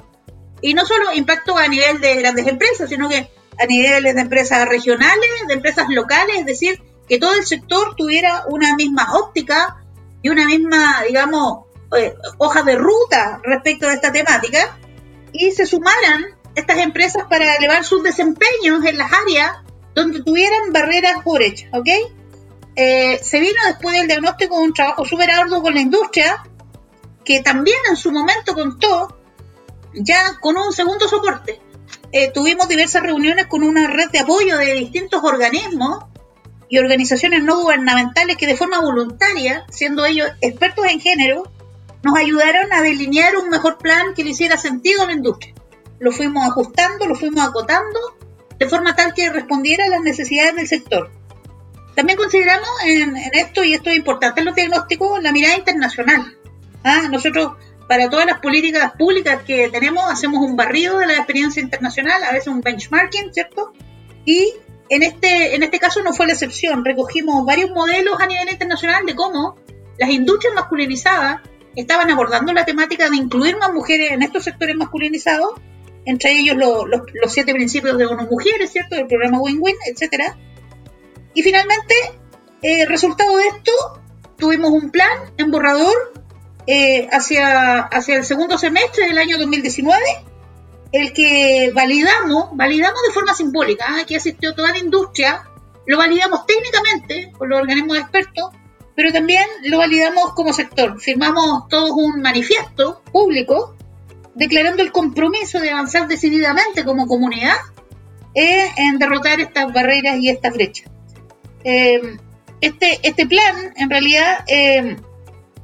Y 0.62 0.73
no 0.73 0.87
solo 0.87 1.12
impacto 1.12 1.58
a 1.58 1.69
nivel 1.69 2.00
de 2.00 2.17
grandes 2.17 2.46
empresas, 2.46 2.88
sino 2.88 3.11
que 3.11 3.31
a 3.58 3.67
niveles 3.67 4.14
de 4.14 4.20
empresas 4.23 4.67
regionales, 4.67 5.28
de 5.49 5.52
empresas 5.52 5.87
locales, 5.90 6.38
es 6.38 6.46
decir, 6.46 6.82
que 7.06 7.19
todo 7.19 7.34
el 7.34 7.44
sector 7.44 7.94
tuviera 7.94 8.44
una 8.49 8.75
misma 8.75 9.12
óptica 9.12 9.76
y 10.23 10.31
una 10.31 10.46
misma, 10.46 11.02
digamos, 11.06 11.67
eh, 11.94 12.14
hoja 12.38 12.62
de 12.62 12.76
ruta 12.76 13.43
respecto 13.44 13.87
de 13.87 13.96
esta 13.96 14.12
temática 14.12 14.78
y 15.31 15.52
se 15.52 15.67
sumaran 15.67 16.25
estas 16.55 16.78
empresas 16.78 17.25
para 17.28 17.55
elevar 17.56 17.84
sus 17.84 18.02
desempeños 18.02 18.82
en 18.87 18.96
las 18.96 19.12
áreas 19.12 19.58
donde 19.97 20.23
tuvieran 20.23 20.73
barreras 20.73 21.23
hechas, 21.41 21.71
¿ok? 21.73 21.89
Eh, 22.77 23.19
se 23.23 23.41
vino 23.41 23.59
después 23.67 23.97
del 23.97 24.07
diagnóstico 24.07 24.61
un 24.61 24.75
trabajo 24.75 25.07
súper 25.07 25.31
arduo 25.31 25.63
con 25.63 25.75
la 25.75 25.81
industria, 25.81 26.45
que 27.25 27.41
también 27.41 27.79
en 27.89 27.97
su 27.97 28.13
momento 28.13 28.55
contó 28.55 29.19
ya 29.95 30.39
con 30.41 30.57
un 30.59 30.73
segundo 30.75 31.09
soporte. 31.09 31.59
Eh, 32.13 32.31
tuvimos 32.31 32.69
diversas 32.69 33.03
reuniones 33.03 33.47
con 33.47 33.63
una 33.63 33.89
red 33.89 34.11
de 34.11 34.19
apoyo 34.19 34.59
de 34.59 34.75
distintos 34.75 35.25
organismos 35.25 36.05
y 36.69 36.79
organizaciones 36.79 37.43
no 37.43 37.63
gubernamentales 37.63 38.37
que 38.37 38.47
de 38.47 38.57
forma 38.57 38.81
voluntaria, 38.81 39.65
siendo 39.71 40.05
ellos 40.05 40.29
expertos 40.43 40.85
en 40.87 41.01
género, 41.01 41.51
nos 42.03 42.17
ayudaron 42.19 42.71
a 42.71 42.83
delinear 42.83 43.35
un 43.37 43.49
mejor 43.49 43.79
plan 43.79 44.13
que 44.15 44.25
le 44.25 44.31
hiciera 44.31 44.59
sentido 44.59 45.03
a 45.03 45.07
la 45.07 45.13
industria 45.13 45.55
lo 45.99 46.13
fuimos 46.13 46.47
ajustando, 46.47 47.07
lo 47.07 47.15
fuimos 47.15 47.47
acotando 47.47 48.16
de 48.58 48.67
forma 48.69 48.94
tal 48.97 49.14
que 49.14 49.31
respondiera 49.31 49.85
a 49.85 49.88
las 49.88 50.00
necesidades 50.00 50.56
del 50.56 50.67
sector. 50.67 51.11
También 51.94 52.19
consideramos 52.19 52.69
en, 52.85 53.17
esto, 53.17 53.64
y 53.64 53.73
esto 53.73 53.91
es 53.91 53.97
importante 53.97 54.41
en 54.41 54.47
los 54.47 54.55
diagnósticos, 54.55 55.23
la 55.23 55.32
mirada 55.32 55.56
internacional. 55.56 56.37
¿Ah? 56.85 57.08
Nosotros, 57.11 57.55
para 57.88 58.11
todas 58.11 58.26
las 58.26 58.41
políticas 58.41 58.93
públicas 58.99 59.43
que 59.47 59.70
tenemos, 59.70 60.05
hacemos 60.11 60.41
un 60.41 60.56
barrido 60.56 60.99
de 60.99 61.06
la 61.06 61.14
experiencia 61.14 61.62
internacional, 61.62 62.23
a 62.23 62.32
veces 62.32 62.49
un 62.49 62.61
benchmarking, 62.61 63.32
¿cierto? 63.32 63.73
Y 64.26 64.53
en 64.88 65.02
este, 65.02 65.55
en 65.55 65.62
este 65.62 65.79
caso 65.79 66.02
no 66.02 66.12
fue 66.12 66.26
la 66.26 66.35
excepción. 66.35 66.85
Recogimos 66.85 67.44
varios 67.47 67.70
modelos 67.70 68.20
a 68.20 68.26
nivel 68.26 68.50
internacional 68.50 69.06
de 69.06 69.14
cómo 69.14 69.56
las 69.99 70.11
industrias 70.11 70.55
masculinizadas 70.55 71.41
estaban 71.75 72.11
abordando 72.11 72.52
la 72.52 72.64
temática 72.64 73.09
de 73.09 73.17
incluir 73.17 73.56
más 73.56 73.73
mujeres 73.73 74.12
en 74.12 74.23
estos 74.23 74.44
sectores 74.44 74.76
masculinizados 74.76 75.50
entre 76.06 76.38
ellos 76.38 76.56
los 76.56 77.32
siete 77.32 77.53
principios 77.53 77.99
de 77.99 78.06
unas 78.06 78.31
mujeres, 78.31 78.70
¿cierto? 78.70 78.94
Del 78.94 79.08
programa 79.08 79.41
Win-Win, 79.41 79.76
etcétera. 79.87 80.38
Y 81.35 81.42
finalmente, 81.42 81.95
eh, 82.62 82.87
resultado 82.87 83.37
de 83.37 83.49
esto, 83.49 83.73
tuvimos 84.38 84.71
un 84.71 84.90
plan 84.90 85.19
en 85.37 85.50
borrador 85.50 86.14
eh, 86.66 87.09
hacia, 87.11 87.81
hacia 87.81 88.16
el 88.16 88.25
segundo 88.25 88.57
semestre 88.57 89.07
del 89.07 89.19
año 89.19 89.37
2019, 89.37 90.00
el 90.92 91.12
que 91.12 91.73
validamos, 91.75 92.50
validamos 92.52 93.00
de 93.07 93.12
forma 93.12 93.35
simbólica, 93.35 94.00
aquí 94.00 94.14
asistió 94.14 94.54
toda 94.54 94.71
la 94.71 94.78
industria, 94.78 95.42
lo 95.87 95.99
validamos 95.99 96.47
técnicamente 96.47 97.33
con 97.37 97.49
los 97.49 97.61
organismos 97.61 97.99
expertos, 97.99 98.50
pero 98.95 99.12
también 99.12 99.45
lo 99.64 99.78
validamos 99.78 100.33
como 100.35 100.52
sector. 100.52 101.00
Firmamos 101.00 101.69
todos 101.69 101.90
un 101.90 102.23
manifiesto 102.23 103.02
público 103.12 103.75
declarando 104.37 104.83
el 104.83 104.93
compromiso 104.93 105.59
de 105.61 105.71
avanzar 105.71 106.07
decididamente 106.07 106.85
como 106.85 107.07
comunidad 107.07 107.57
eh, 108.35 108.69
en 108.76 108.99
derrotar 108.99 109.40
estas 109.40 109.73
barreras 109.73 110.19
y 110.19 110.28
estas 110.28 110.52
brechas. 110.52 110.90
Eh, 111.64 112.19
este, 112.61 113.00
este 113.02 113.26
plan, 113.26 113.73
en 113.76 113.90
realidad, 113.90 114.45
eh, 114.47 114.97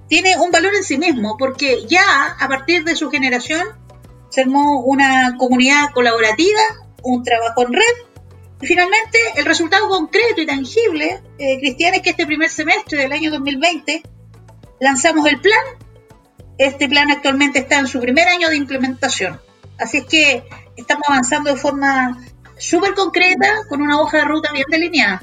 tiene 0.09 0.37
un 0.39 0.51
valor 0.51 0.75
en 0.75 0.83
sí 0.83 0.97
mismo, 0.97 1.37
porque 1.39 1.85
ya 1.87 2.37
a 2.39 2.49
partir 2.49 2.85
de 2.85 2.97
su 2.97 3.11
generación 3.11 3.63
se 4.31 4.41
armó 4.41 4.81
una 4.81 5.37
comunidad 5.37 5.91
colaborativa, 5.93 6.61
un 7.03 7.23
trabajo 7.23 7.67
en 7.67 7.75
red, 7.75 7.83
y 8.63 8.67
finalmente 8.67 9.19
el 9.37 9.45
resultado 9.45 9.89
concreto 9.89 10.41
y 10.41 10.47
tangible, 10.47 11.21
Cristian, 11.37 11.95
es 11.95 12.03
que 12.03 12.11
este 12.11 12.27
primer 12.27 12.49
semestre 12.49 12.99
del 12.99 13.13
año 13.13 13.31
2020 13.31 14.03
lanzamos 14.81 15.27
el 15.27 15.41
plan 15.41 15.61
este 16.67 16.89
plan 16.89 17.11
actualmente 17.11 17.59
está 17.59 17.79
en 17.79 17.87
su 17.87 18.01
primer 18.01 18.29
año 18.29 18.49
de 18.49 18.57
implementación. 18.57 19.41
Así 19.79 19.99
es 19.99 20.05
que 20.05 20.45
estamos 20.77 21.05
avanzando 21.09 21.51
de 21.51 21.57
forma 21.57 22.19
súper 22.59 22.95
concreta 22.95 23.49
con 23.69 23.83
una 23.83 24.01
hoja 24.01 24.19
de 24.19 24.25
ruta 24.25 24.51
bien 24.53 24.67
delineada. 24.71 25.23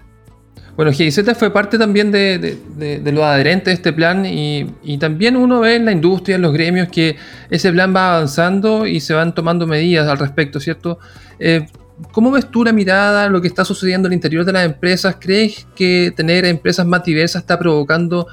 Bueno, 0.75 0.93
GIZ 0.93 1.19
fue 1.37 1.51
parte 1.51 1.77
también 1.77 2.09
de, 2.09 2.57
los 3.03 3.23
adherentes 3.23 3.65
de 3.65 3.73
este 3.73 3.91
plan 3.91 4.25
y, 4.25 4.97
también 4.97 5.35
uno 5.35 5.59
ve 5.59 5.75
en 5.75 5.83
la 5.83 5.91
industria, 5.91 6.37
en 6.37 6.41
los 6.41 6.53
gremios, 6.53 6.87
que 6.87 7.17
ese 7.49 7.69
plan 7.73 7.93
va 7.93 8.15
avanzando 8.15 8.85
y 8.85 9.01
se 9.01 9.13
van 9.13 9.35
tomando 9.35 9.67
medidas 9.67 10.07
al 10.07 10.17
respecto, 10.17 10.61
¿cierto? 10.61 10.97
Eh, 11.37 11.65
¿Cómo 12.13 12.31
ves 12.31 12.49
tú 12.49 12.63
la 12.63 12.71
mirada, 12.71 13.27
lo 13.27 13.41
que 13.41 13.49
está 13.49 13.65
sucediendo 13.65 14.07
al 14.07 14.13
interior 14.13 14.45
de 14.45 14.53
las 14.53 14.65
empresas? 14.65 15.17
¿Crees 15.19 15.67
que 15.75 16.13
tener 16.15 16.45
empresas 16.45 16.85
más 16.85 17.03
diversas 17.03 17.41
está 17.41 17.59
provocando 17.59 18.27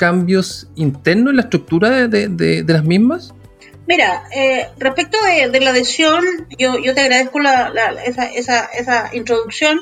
cambios 0.00 0.66
internos 0.76 1.32
en 1.32 1.36
la 1.36 1.42
estructura 1.42 2.08
de, 2.08 2.64
las 2.66 2.84
mismas? 2.84 3.34
Mira, 3.86 4.24
eh, 4.34 4.66
respecto 4.78 5.18
de, 5.22 5.60
la 5.60 5.70
adhesión, 5.70 6.24
yo, 6.58 6.78
yo 6.78 6.94
te 6.94 7.02
agradezco 7.02 7.38
la, 7.38 7.70
esa, 8.06 8.24
esa, 8.24 8.64
esa, 8.64 9.10
introducción, 9.12 9.80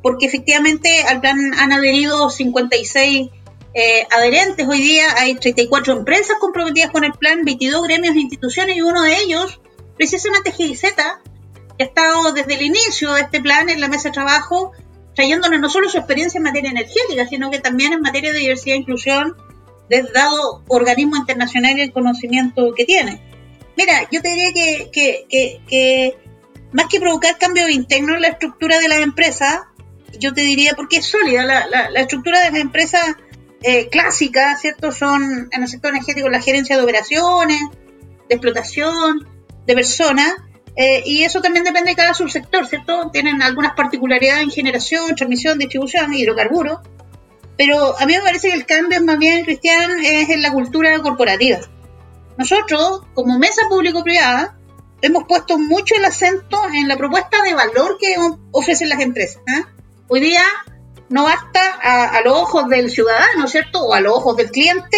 porque 0.00 0.26
efectivamente 0.26 1.02
al 1.08 1.20
plan 1.20 1.54
han 1.58 1.72
adherido 1.72 2.30
56 2.30 3.30
eh, 3.74 4.06
adherentes. 4.16 4.68
Hoy 4.68 4.80
día 4.80 5.06
hay 5.16 5.34
34 5.34 5.92
empresas 5.92 6.36
comprometidas 6.38 6.92
con 6.92 7.02
el 7.02 7.12
plan, 7.14 7.44
22 7.44 7.82
gremios 7.82 8.14
e 8.14 8.20
instituciones, 8.20 8.76
y 8.76 8.82
uno 8.82 9.02
de 9.02 9.16
ellos, 9.16 9.60
precisamente 9.96 10.52
GIZ, 10.52 10.82
que 11.76 11.82
ha 11.82 11.86
estado 11.86 12.32
desde 12.32 12.54
el 12.54 12.62
inicio 12.62 13.12
de 13.14 13.22
este 13.22 13.40
plan 13.40 13.68
en 13.70 13.80
la 13.80 13.88
mesa 13.88 14.10
de 14.10 14.12
trabajo, 14.12 14.70
trayéndonos 15.16 15.58
no 15.58 15.68
solo 15.68 15.88
su 15.88 15.98
experiencia 15.98 16.38
en 16.38 16.44
materia 16.44 16.70
energética, 16.70 17.26
sino 17.26 17.50
que 17.50 17.58
también 17.58 17.92
en 17.92 18.02
materia 18.02 18.32
de 18.32 18.38
diversidad 18.38 18.76
e 18.76 18.78
inclusión, 18.78 19.36
dado 20.12 20.62
organismo 20.68 21.16
internacional 21.16 21.78
y 21.78 21.82
el 21.82 21.92
conocimiento 21.92 22.72
que 22.74 22.84
tiene. 22.84 23.20
Mira, 23.76 24.08
yo 24.10 24.20
te 24.20 24.28
diría 24.28 24.52
que, 24.92 26.16
más 26.72 26.86
que 26.86 27.00
provocar 27.00 27.38
cambios 27.38 27.70
internos 27.70 28.16
en 28.16 28.22
la 28.22 28.28
estructura 28.28 28.78
de 28.78 28.88
las 28.88 29.00
empresas, 29.00 29.60
yo 30.18 30.34
te 30.34 30.40
diría, 30.40 30.72
porque 30.74 30.96
es 30.96 31.06
sólida, 31.06 31.44
la, 31.44 32.00
estructura 32.00 32.40
de 32.40 32.50
las 32.50 32.60
empresas 32.60 33.16
eh, 33.62 33.88
clásicas, 33.88 34.60
¿cierto? 34.60 34.92
Son 34.92 35.48
en 35.50 35.62
el 35.62 35.68
sector 35.68 35.90
energético 35.90 36.28
la 36.28 36.42
gerencia 36.42 36.76
de 36.76 36.82
operaciones, 36.82 37.60
de 38.28 38.34
explotación, 38.34 39.28
de 39.66 39.74
personas, 39.74 40.34
eh, 40.80 41.02
y 41.04 41.24
eso 41.24 41.40
también 41.40 41.64
depende 41.64 41.90
de 41.90 41.96
cada 41.96 42.14
subsector, 42.14 42.66
¿cierto? 42.66 43.10
Tienen 43.12 43.42
algunas 43.42 43.74
particularidades 43.74 44.44
en 44.44 44.50
generación, 44.50 45.14
transmisión, 45.16 45.58
distribución, 45.58 46.14
hidrocarburos, 46.14 46.78
pero 47.58 47.98
a 47.98 48.06
mí 48.06 48.14
me 48.14 48.22
parece 48.22 48.48
que 48.48 48.54
el 48.54 48.64
cambio 48.64 49.02
más 49.04 49.18
bien, 49.18 49.44
Cristian, 49.44 49.98
es 50.02 50.30
en 50.30 50.42
la 50.42 50.52
cultura 50.52 50.96
corporativa. 51.02 51.58
Nosotros, 52.38 53.02
como 53.14 53.36
mesa 53.36 53.62
público-privada, 53.68 54.56
hemos 55.02 55.24
puesto 55.24 55.58
mucho 55.58 55.96
el 55.96 56.04
acento 56.04 56.62
en 56.72 56.86
la 56.86 56.96
propuesta 56.96 57.42
de 57.42 57.54
valor 57.54 57.98
que 57.98 58.14
ofrecen 58.52 58.88
las 58.88 59.00
empresas. 59.00 59.42
¿eh? 59.48 59.64
Hoy 60.06 60.20
día 60.20 60.42
no 61.08 61.24
basta 61.24 61.60
a, 61.82 62.20
los 62.22 62.34
ojos 62.34 62.68
del 62.68 62.90
ciudadano, 62.90 63.48
¿cierto? 63.48 63.82
O 63.82 63.92
a 63.92 64.00
los 64.00 64.12
ojos 64.12 64.36
del 64.36 64.52
cliente, 64.52 64.96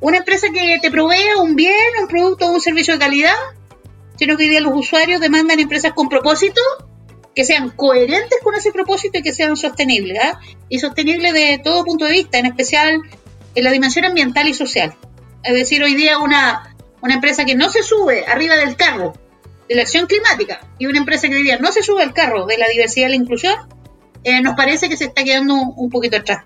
una 0.00 0.16
empresa 0.16 0.48
que 0.52 0.80
te 0.82 0.90
provea 0.90 1.36
un 1.38 1.54
bien, 1.54 1.76
un 2.00 2.08
producto 2.08 2.46
o 2.46 2.50
un 2.50 2.60
servicio 2.60 2.94
de 2.94 3.00
calidad, 3.00 3.36
sino 4.18 4.36
que 4.36 4.44
hoy 4.44 4.48
día 4.48 4.60
los 4.60 4.74
usuarios 4.74 5.20
demandan 5.20 5.60
empresas 5.60 5.92
con 5.92 6.08
propósito, 6.08 6.60
que 7.34 7.44
sean 7.44 7.70
coherentes 7.70 8.38
con 8.42 8.54
ese 8.54 8.72
propósito 8.72 9.18
y 9.18 9.22
que 9.22 9.32
sean 9.32 9.56
sostenibles. 9.56 10.18
¿eh? 10.18 10.32
Y 10.68 10.78
sostenibles 10.78 11.32
de 11.32 11.60
todo 11.62 11.84
punto 11.84 12.04
de 12.04 12.12
vista, 12.12 12.38
en 12.38 12.46
especial 12.46 13.00
en 13.54 13.64
la 13.64 13.70
dimensión 13.70 14.04
ambiental 14.04 14.48
y 14.48 14.54
social. 14.54 14.94
Es 15.42 15.54
decir, 15.54 15.82
hoy 15.82 15.94
día 15.94 16.18
una, 16.18 16.74
una 17.02 17.14
empresa 17.14 17.44
que 17.44 17.54
no 17.54 17.70
se 17.70 17.82
sube 17.82 18.24
arriba 18.26 18.56
del 18.56 18.76
carro 18.76 19.14
de 19.68 19.74
la 19.74 19.82
acción 19.82 20.06
climática 20.06 20.60
y 20.78 20.86
una 20.86 20.98
empresa 20.98 21.28
que 21.28 21.36
hoy 21.36 21.42
día 21.42 21.58
no 21.58 21.72
se 21.72 21.82
sube 21.82 22.02
al 22.02 22.12
carro 22.12 22.46
de 22.46 22.58
la 22.58 22.66
diversidad 22.68 23.06
y 23.08 23.10
la 23.10 23.16
inclusión, 23.16 23.54
eh, 24.22 24.40
nos 24.40 24.54
parece 24.54 24.88
que 24.88 24.96
se 24.96 25.04
está 25.04 25.24
quedando 25.24 25.54
un 25.54 25.90
poquito 25.90 26.16
atrás. 26.16 26.44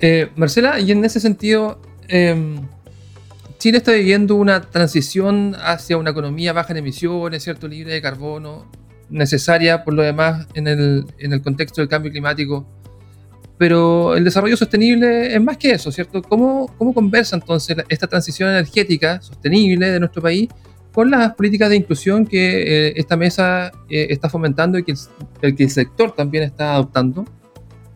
Eh, 0.00 0.30
Marcela, 0.36 0.78
y 0.78 0.92
en 0.92 1.04
ese 1.04 1.20
sentido, 1.20 1.80
em, 2.08 2.66
Chile 3.58 3.78
está 3.78 3.92
viviendo 3.92 4.36
una 4.36 4.60
transición 4.60 5.56
hacia 5.60 5.96
una 5.96 6.10
economía 6.10 6.52
baja 6.52 6.72
en 6.72 6.78
emisiones, 6.78 7.42
¿cierto? 7.42 7.66
libre 7.66 7.92
de 7.92 8.02
carbono, 8.02 8.70
necesaria 9.10 9.84
por 9.84 9.94
lo 9.94 10.02
demás 10.02 10.46
en 10.54 10.66
el, 10.68 11.06
en 11.18 11.32
el 11.32 11.42
contexto 11.42 11.80
del 11.80 11.88
cambio 11.88 12.10
climático. 12.10 12.66
Pero 13.58 14.14
el 14.14 14.22
desarrollo 14.22 14.56
sostenible 14.56 15.34
es 15.34 15.42
más 15.42 15.56
que 15.56 15.72
eso, 15.72 15.90
¿cierto? 15.90 16.22
¿Cómo, 16.22 16.72
cómo 16.78 16.94
conversa 16.94 17.36
entonces 17.36 17.76
esta 17.88 18.06
transición 18.06 18.50
energética 18.50 19.20
sostenible 19.20 19.90
de 19.90 19.98
nuestro 19.98 20.22
país 20.22 20.48
con 20.92 21.10
las 21.10 21.34
políticas 21.34 21.68
de 21.70 21.76
inclusión 21.76 22.26
que 22.26 22.88
eh, 22.88 22.92
esta 22.96 23.16
mesa 23.16 23.72
eh, 23.88 24.06
está 24.10 24.28
fomentando 24.28 24.78
y 24.78 24.84
que 24.84 24.94
el, 25.42 25.56
que 25.56 25.64
el 25.64 25.70
sector 25.70 26.12
también 26.12 26.44
está 26.44 26.74
adoptando? 26.74 27.24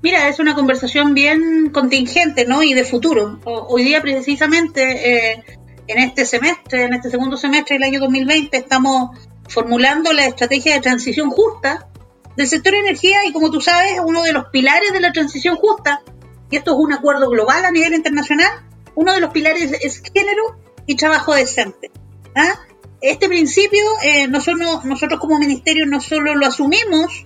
Mira, 0.02 0.28
es 0.28 0.40
una 0.40 0.54
conversación 0.54 1.14
bien 1.14 1.70
contingente, 1.70 2.44
¿no? 2.44 2.62
Y 2.62 2.74
de 2.74 2.84
futuro. 2.84 3.38
hoy 3.44 3.84
día 3.84 4.02
precisamente 4.02 5.32
eh, 5.32 5.44
en 5.86 5.98
este 5.98 6.24
semestre, 6.24 6.84
en 6.84 6.94
este 6.94 7.10
segundo 7.10 7.36
semestre 7.36 7.76
del 7.76 7.84
año 7.84 8.00
2020, 8.00 8.56
estamos 8.56 9.10
formulando 9.52 10.12
la 10.12 10.26
estrategia 10.26 10.74
de 10.74 10.80
transición 10.80 11.30
justa 11.30 11.88
del 12.36 12.48
sector 12.48 12.74
energía 12.74 13.26
y 13.26 13.32
como 13.32 13.50
tú 13.50 13.60
sabes, 13.60 14.00
uno 14.04 14.22
de 14.22 14.32
los 14.32 14.46
pilares 14.46 14.92
de 14.92 15.00
la 15.00 15.12
transición 15.12 15.56
justa, 15.56 16.02
y 16.50 16.56
esto 16.56 16.72
es 16.72 16.76
un 16.78 16.92
acuerdo 16.92 17.28
global 17.28 17.64
a 17.64 17.70
nivel 17.70 17.94
internacional, 17.94 18.50
uno 18.94 19.12
de 19.12 19.20
los 19.20 19.30
pilares 19.30 19.72
es 19.80 20.02
género 20.02 20.56
y 20.86 20.96
trabajo 20.96 21.34
decente. 21.34 21.90
¿ah? 22.34 22.58
Este 23.00 23.28
principio 23.28 23.80
eh, 24.02 24.28
nosotros, 24.28 24.84
nosotros 24.84 25.20
como 25.20 25.38
ministerio 25.38 25.86
no 25.86 26.00
solo 26.00 26.34
lo 26.34 26.46
asumimos 26.46 27.24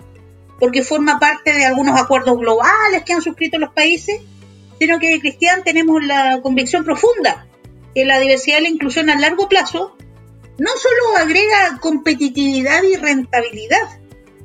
porque 0.59 0.83
forma 0.83 1.19
parte 1.19 1.53
de 1.53 1.65
algunos 1.65 1.99
acuerdos 1.99 2.37
globales 2.37 3.03
que 3.05 3.13
han 3.13 3.21
suscrito 3.21 3.59
los 3.59 3.73
países, 3.73 4.21
sino 4.79 4.99
que 4.99 5.19
Cristian 5.19 5.63
tenemos 5.63 6.03
la 6.03 6.41
convicción 6.41 6.83
profunda 6.83 7.47
que 7.93 8.05
la 8.05 8.19
diversidad 8.19 8.59
y 8.59 8.63
la 8.63 8.69
inclusión 8.69 9.09
a 9.09 9.19
largo 9.19 9.49
plazo 9.49 9.96
no 10.57 10.71
solo 10.77 11.17
agrega 11.17 11.79
competitividad 11.79 12.83
y 12.83 12.95
rentabilidad, 12.95 13.99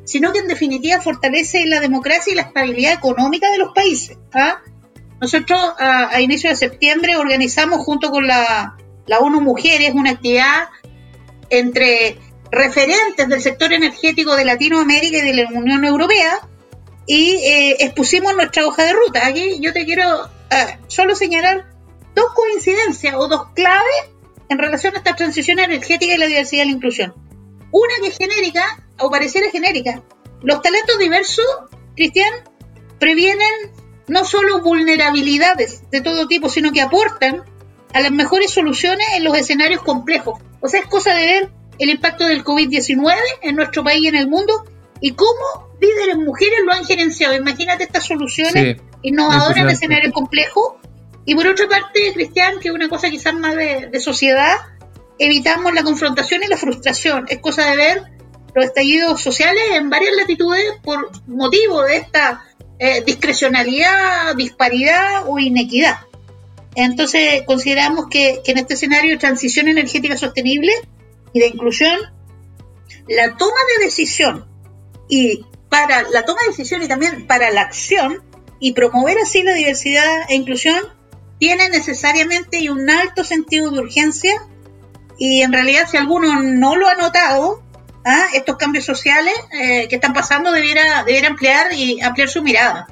sino 0.04 0.32
que 0.32 0.40
en 0.40 0.48
definitiva 0.48 1.00
fortalece 1.00 1.64
la 1.66 1.80
democracia 1.80 2.32
y 2.32 2.36
la 2.36 2.42
estabilidad 2.42 2.92
económica 2.94 3.50
de 3.50 3.58
los 3.58 3.72
países. 3.72 4.18
¿ah? 4.34 4.60
Nosotros 5.20 5.58
a, 5.78 6.14
a 6.14 6.20
inicio 6.20 6.50
de 6.50 6.56
septiembre 6.56 7.16
organizamos 7.16 7.84
junto 7.84 8.10
con 8.10 8.26
la, 8.26 8.76
la 9.06 9.18
ONU 9.20 9.40
Mujeres 9.40 9.92
una 9.94 10.10
actividad 10.10 10.68
entre 11.50 12.18
referentes 12.50 13.28
del 13.28 13.40
sector 13.40 13.72
energético 13.72 14.36
de 14.36 14.44
Latinoamérica 14.44 15.18
y 15.18 15.22
de 15.22 15.34
la 15.34 15.48
Unión 15.50 15.84
Europea 15.84 16.40
y 17.06 17.36
eh, 17.36 17.76
expusimos 17.80 18.34
nuestra 18.36 18.66
hoja 18.66 18.84
de 18.84 18.92
ruta. 18.92 19.26
Aquí 19.26 19.58
yo 19.60 19.72
te 19.72 19.84
quiero 19.84 20.28
ah, 20.50 20.78
solo 20.86 21.14
señalar 21.14 21.66
dos 22.14 22.26
coincidencias 22.34 23.14
o 23.16 23.28
dos 23.28 23.48
claves 23.54 24.11
en 24.52 24.58
relación 24.58 24.94
a 24.94 24.98
esta 24.98 25.16
transición 25.16 25.58
energética 25.58 26.14
y 26.14 26.18
la 26.18 26.26
diversidad 26.26 26.62
y 26.64 26.66
la 26.66 26.72
inclusión. 26.72 27.14
Una 27.70 27.94
que 28.02 28.08
es 28.08 28.18
genérica 28.18 28.84
o 28.98 29.10
pareciera 29.10 29.50
genérica. 29.50 30.02
Los 30.42 30.62
talentos 30.62 30.98
diversos, 30.98 31.44
Cristian, 31.96 32.32
previenen 32.98 33.72
no 34.08 34.24
solo 34.24 34.60
vulnerabilidades 34.62 35.88
de 35.90 36.00
todo 36.00 36.26
tipo, 36.26 36.48
sino 36.48 36.72
que 36.72 36.80
aportan 36.80 37.42
a 37.94 38.00
las 38.00 38.10
mejores 38.10 38.50
soluciones 38.50 39.06
en 39.16 39.24
los 39.24 39.36
escenarios 39.36 39.82
complejos. 39.82 40.40
O 40.60 40.68
sea, 40.68 40.80
es 40.80 40.86
cosa 40.86 41.14
de 41.14 41.24
ver 41.24 41.50
el 41.78 41.90
impacto 41.90 42.26
del 42.26 42.44
COVID-19 42.44 43.14
en 43.42 43.56
nuestro 43.56 43.82
país 43.82 44.02
y 44.02 44.08
en 44.08 44.16
el 44.16 44.28
mundo 44.28 44.64
y 45.00 45.12
cómo 45.12 45.70
líderes 45.80 46.16
mujeres 46.16 46.60
lo 46.64 46.72
han 46.72 46.84
gerenciado. 46.84 47.34
Imagínate 47.34 47.84
estas 47.84 48.04
soluciones 48.04 48.80
innovadoras 49.02 49.56
en 49.56 49.68
escenarios 49.68 50.12
complejos. 50.12 50.74
Y 51.24 51.34
por 51.34 51.46
otra 51.46 51.68
parte, 51.68 52.12
Cristian, 52.14 52.58
que 52.60 52.68
es 52.68 52.74
una 52.74 52.88
cosa 52.88 53.10
quizás 53.10 53.34
más 53.34 53.54
de 53.54 54.00
sociedad, 54.00 54.56
evitamos 55.18 55.72
la 55.72 55.82
confrontación 55.82 56.42
y 56.42 56.48
la 56.48 56.56
frustración. 56.56 57.26
Es 57.28 57.38
cosa 57.38 57.70
de 57.70 57.76
ver 57.76 58.02
los 58.54 58.64
estallidos 58.64 59.20
sociales 59.20 59.62
en 59.72 59.88
varias 59.88 60.14
latitudes 60.16 60.64
por 60.82 61.10
motivo 61.26 61.82
de 61.82 61.96
esta 61.96 62.44
eh, 62.78 63.02
discrecionalidad, 63.04 64.34
disparidad 64.36 65.24
o 65.26 65.38
inequidad. 65.38 66.00
Entonces 66.74 67.42
consideramos 67.46 68.06
que, 68.10 68.40
en 68.44 68.58
este 68.58 68.74
escenario 68.74 69.12
de 69.12 69.18
transición 69.18 69.68
energética 69.68 70.16
sostenible 70.16 70.72
y 71.32 71.40
de 71.40 71.48
inclusión, 71.48 71.98
la 73.08 73.36
toma 73.36 73.56
de 73.78 73.84
decisión 73.84 74.46
y 75.08 75.44
para 75.68 76.02
la 76.10 76.24
toma 76.24 76.40
de 76.42 76.48
decisión 76.48 76.82
y 76.82 76.88
también 76.88 77.26
para 77.26 77.50
la 77.50 77.62
acción 77.62 78.22
y 78.58 78.72
promover 78.72 79.18
así 79.18 79.42
la 79.42 79.54
diversidad 79.54 80.28
e 80.28 80.34
inclusión 80.34 80.76
tiene 81.42 81.68
necesariamente 81.70 82.70
un 82.70 82.88
alto 82.88 83.24
sentido 83.24 83.72
de 83.72 83.80
urgencia 83.80 84.32
y 85.18 85.42
en 85.42 85.52
realidad 85.52 85.88
si 85.90 85.96
alguno 85.96 86.40
no 86.40 86.76
lo 86.76 86.86
ha 86.86 86.94
notado, 86.94 87.60
¿ah? 88.04 88.26
estos 88.32 88.56
cambios 88.58 88.84
sociales 88.84 89.34
eh, 89.52 89.88
que 89.88 89.96
están 89.96 90.12
pasando 90.12 90.52
debiera, 90.52 91.02
debiera 91.02 91.26
ampliar 91.26 91.72
y 91.72 92.00
ampliar 92.00 92.28
su 92.28 92.44
mirada. 92.44 92.86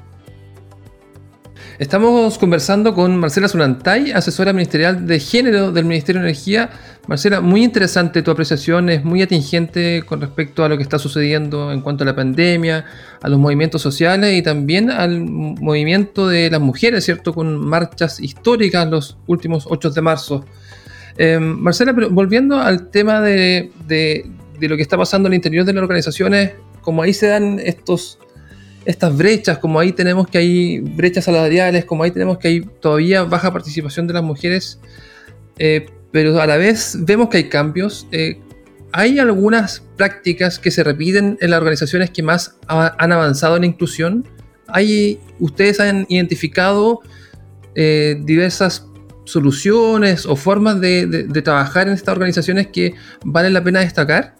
Estamos 1.79 2.37
conversando 2.37 2.93
con 2.93 3.15
Marcela 3.15 3.47
Zulantay, 3.47 4.11
asesora 4.11 4.51
ministerial 4.51 5.07
de 5.07 5.21
género 5.21 5.71
del 5.71 5.85
Ministerio 5.85 6.21
de 6.21 6.27
Energía. 6.27 6.71
Marcela, 7.11 7.41
muy 7.41 7.61
interesante 7.65 8.21
tu 8.21 8.31
apreciación, 8.31 8.87
es 8.89 9.03
muy 9.03 9.21
atingente 9.21 10.01
con 10.05 10.21
respecto 10.21 10.63
a 10.63 10.69
lo 10.69 10.77
que 10.77 10.83
está 10.83 10.97
sucediendo 10.97 11.73
en 11.73 11.81
cuanto 11.81 12.05
a 12.05 12.07
la 12.07 12.15
pandemia, 12.15 12.85
a 13.21 13.27
los 13.27 13.37
movimientos 13.37 13.81
sociales 13.81 14.33
y 14.33 14.41
también 14.41 14.89
al 14.89 15.19
movimiento 15.19 16.29
de 16.29 16.49
las 16.49 16.61
mujeres, 16.61 17.03
¿cierto? 17.03 17.33
Con 17.33 17.57
marchas 17.57 18.21
históricas 18.21 18.89
los 18.89 19.17
últimos 19.27 19.65
8 19.67 19.89
de 19.89 20.01
marzo. 20.01 20.45
Em, 21.17 21.59
Marcela, 21.59 21.93
pero 21.93 22.09
volviendo 22.09 22.57
al 22.57 22.89
tema 22.91 23.19
de, 23.19 23.71
lo 24.61 24.77
que 24.77 24.81
está 24.81 24.95
pasando 24.95 25.27
en 25.27 25.33
el 25.33 25.35
interior 25.35 25.65
de 25.65 25.73
las 25.73 25.83
organizaciones, 25.83 26.53
como 26.79 27.01
ahí 27.01 27.11
se 27.11 27.27
dan 27.27 27.59
estas 27.59 29.17
brechas, 29.17 29.57
como 29.57 29.81
ahí 29.81 29.91
tenemos 29.91 30.29
que 30.29 30.37
hay 30.37 30.79
brechas 30.79 31.25
salariales, 31.25 31.83
como 31.83 32.03
ahí 32.03 32.11
tenemos 32.11 32.37
que 32.37 32.47
hay 32.47 32.61
todavía 32.61 33.23
baja 33.23 33.51
participación 33.51 34.07
de 34.07 34.13
las 34.13 34.23
mujeres, 34.23 34.79
eh, 35.59 35.87
pero 36.11 36.39
a 36.41 36.47
la 36.47 36.57
vez 36.57 36.97
vemos 36.99 37.29
que 37.29 37.37
hay 37.37 37.49
cambios. 37.49 38.07
Eh, 38.11 38.39
¿Hay 38.93 39.19
algunas 39.19 39.83
prácticas 39.95 40.59
que 40.59 40.69
se 40.69 40.83
repiten 40.83 41.37
en 41.39 41.49
las 41.49 41.59
organizaciones 41.59 42.09
que 42.09 42.23
más 42.23 42.57
han 42.67 43.11
avanzado 43.11 43.55
en 43.55 43.61
la 43.61 43.67
inclusión? 43.67 44.27
¿Hay, 44.67 45.19
¿Ustedes 45.39 45.79
han 45.79 46.05
identificado 46.09 46.99
eh, 47.75 48.17
diversas 48.21 48.85
soluciones 49.23 50.25
o 50.25 50.35
formas 50.35 50.81
de, 50.81 51.27
trabajar 51.43 51.87
en 51.87 51.93
estas 51.93 52.13
organizaciones 52.13 52.67
que 52.67 52.95
valen 53.23 53.53
la 53.53 53.63
pena 53.63 53.79
destacar? 53.79 54.35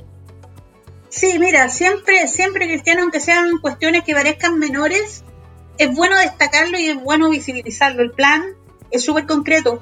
Sí, 1.09 1.39
mira, 1.39 1.69
siempre, 1.69 2.27
siempre, 2.27 2.67
Cristiano, 2.67 3.01
aunque 3.03 3.19
sean 3.19 3.57
cuestiones 3.61 4.03
que 4.03 4.13
parezcan 4.13 4.59
menores, 4.59 5.23
es 5.77 5.93
bueno 5.95 6.17
destacarlo 6.17 6.77
y 6.77 6.87
es 6.87 7.01
bueno 7.01 7.29
visibilizarlo. 7.29 8.01
El 8.01 8.11
plan 8.11 8.43
es 8.91 9.03
súper 9.03 9.25
concreto. 9.25 9.81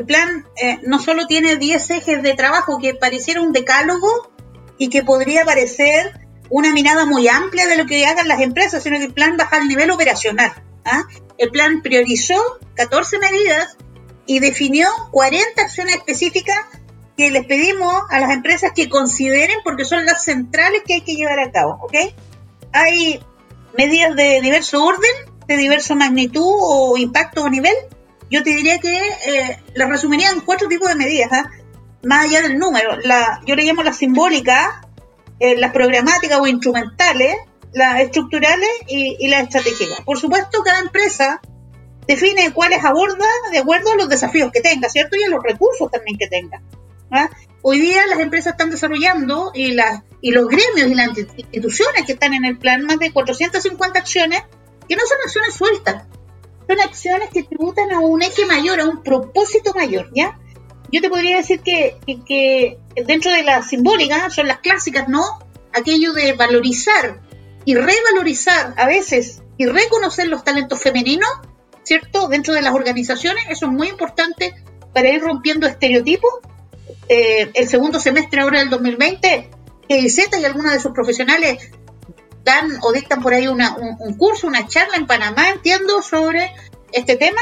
El 0.00 0.06
plan 0.06 0.46
eh, 0.56 0.78
no 0.86 0.98
solo 0.98 1.26
tiene 1.26 1.56
10 1.56 1.90
ejes 1.90 2.22
de 2.22 2.32
trabajo 2.32 2.78
que 2.78 2.94
pareciera 2.94 3.42
un 3.42 3.52
decálogo 3.52 4.32
y 4.78 4.88
que 4.88 5.02
podría 5.02 5.44
parecer 5.44 6.26
una 6.48 6.72
mirada 6.72 7.04
muy 7.04 7.28
amplia 7.28 7.66
de 7.66 7.76
lo 7.76 7.84
que 7.84 8.06
hagan 8.06 8.26
las 8.26 8.40
empresas, 8.40 8.82
sino 8.82 8.96
que 8.96 9.04
el 9.04 9.12
plan 9.12 9.36
baja 9.36 9.58
al 9.58 9.68
nivel 9.68 9.90
operacional. 9.90 10.54
¿ah? 10.86 11.02
El 11.36 11.50
plan 11.50 11.82
priorizó 11.82 12.40
14 12.76 13.18
medidas 13.18 13.76
y 14.24 14.38
definió 14.38 14.88
40 15.10 15.60
acciones 15.60 15.96
específicas 15.96 16.56
que 17.14 17.30
les 17.30 17.44
pedimos 17.44 17.92
a 18.08 18.20
las 18.20 18.30
empresas 18.30 18.72
que 18.74 18.88
consideren 18.88 19.58
porque 19.64 19.84
son 19.84 20.06
las 20.06 20.24
centrales 20.24 20.80
que 20.86 20.94
hay 20.94 21.00
que 21.02 21.14
llevar 21.14 21.40
a 21.40 21.52
cabo. 21.52 21.86
Hay 22.72 23.22
medidas 23.76 24.16
de 24.16 24.40
diverso 24.40 24.82
orden, 24.82 25.12
de 25.46 25.58
diversa 25.58 25.94
magnitud 25.94 26.56
o 26.58 26.96
impacto 26.96 27.42
o 27.42 27.50
nivel 27.50 27.74
yo 28.30 28.42
te 28.42 28.50
diría 28.50 28.78
que 28.78 28.96
eh, 28.96 29.58
las 29.74 29.88
resumiría 29.88 30.30
en 30.30 30.40
cuatro 30.40 30.68
tipos 30.68 30.88
de 30.88 30.94
medidas, 30.94 31.30
¿ah? 31.32 31.50
más 32.02 32.26
allá 32.26 32.42
del 32.42 32.58
número. 32.58 32.96
La, 33.02 33.40
yo 33.44 33.56
le 33.56 33.64
llamo 33.64 33.82
las 33.82 33.98
simbólicas, 33.98 34.68
eh, 35.40 35.56
las 35.56 35.72
programáticas 35.72 36.38
o 36.38 36.46
instrumentales, 36.46 37.36
las 37.72 38.00
estructurales 38.00 38.68
y, 38.86 39.28
las 39.28 39.44
estratégicas. 39.44 40.00
Por 40.02 40.18
supuesto, 40.18 40.62
cada 40.62 40.80
empresa 40.80 41.40
define 42.06 42.52
cuáles 42.52 42.84
aborda 42.84 43.26
de 43.52 43.58
acuerdo 43.58 43.92
a 43.92 43.96
los 43.96 44.08
desafíos 44.08 44.50
que 44.52 44.60
tenga, 44.60 44.88
¿cierto? 44.88 45.16
Y 45.16 45.24
a 45.24 45.28
los 45.28 45.42
recursos 45.42 45.90
también 45.90 46.18
que 46.18 46.28
tenga. 46.28 46.62
¿ah? 47.10 47.28
Hoy 47.62 47.78
día 47.78 48.06
las 48.06 48.20
empresas 48.20 48.52
están 48.52 48.70
desarrollando 48.70 49.50
y, 49.54 49.72
las, 49.72 50.02
y 50.20 50.30
los 50.30 50.48
gremios 50.48 50.88
y 50.88 50.94
las 50.94 51.16
instituciones 51.16 52.04
que 52.06 52.12
están 52.12 52.34
en 52.34 52.44
el 52.44 52.58
plan 52.58 52.84
más 52.84 52.98
de 52.98 53.12
450 53.12 53.98
acciones 53.98 54.42
que 54.88 54.96
no 54.96 55.02
son 55.06 55.18
acciones 55.24 55.54
sueltas, 55.54 56.04
son 56.70 56.80
acciones 56.80 57.30
que 57.30 57.42
tributan 57.42 57.90
a 57.90 57.98
un 57.98 58.22
eje 58.22 58.46
mayor, 58.46 58.80
a 58.80 58.86
un 58.86 59.02
propósito 59.02 59.72
mayor, 59.74 60.08
¿ya? 60.14 60.38
Yo 60.92 61.00
te 61.00 61.10
podría 61.10 61.38
decir 61.38 61.60
que, 61.60 61.96
que, 62.26 62.78
dentro 63.06 63.32
de 63.32 63.42
la 63.42 63.62
simbólica 63.62 64.30
son 64.30 64.46
las 64.46 64.58
clásicas, 64.58 65.08
¿no? 65.08 65.40
Aquello 65.72 66.12
de 66.12 66.32
valorizar 66.34 67.20
y 67.64 67.74
revalorizar 67.74 68.74
a 68.76 68.86
veces 68.86 69.42
y 69.56 69.66
reconocer 69.66 70.28
los 70.28 70.44
talentos 70.44 70.80
femeninos, 70.80 71.28
¿cierto? 71.82 72.28
Dentro 72.28 72.54
de 72.54 72.62
las 72.62 72.72
organizaciones, 72.72 73.44
eso 73.48 73.66
es 73.66 73.72
muy 73.72 73.88
importante 73.88 74.54
para 74.94 75.08
ir 75.08 75.20
rompiendo 75.22 75.66
estereotipos. 75.66 76.30
Eh, 77.08 77.50
el 77.54 77.68
segundo 77.68 77.98
semestre 77.98 78.42
ahora 78.42 78.60
del 78.60 78.70
2020, 78.70 79.50
GIZ 79.88 80.28
y 80.40 80.44
algunas 80.44 80.72
de 80.74 80.80
sus 80.80 80.92
profesionales 80.92 81.72
dan 82.44 82.78
o 82.82 82.92
dictan 82.92 83.22
por 83.22 83.34
ahí 83.34 83.46
un, 83.46 83.60
curso, 84.16 84.46
una 84.46 84.66
charla 84.66 84.96
en 84.96 85.06
Panamá, 85.06 85.50
entiendo, 85.50 86.02
sobre 86.02 86.52
este 86.92 87.16
tema. 87.16 87.40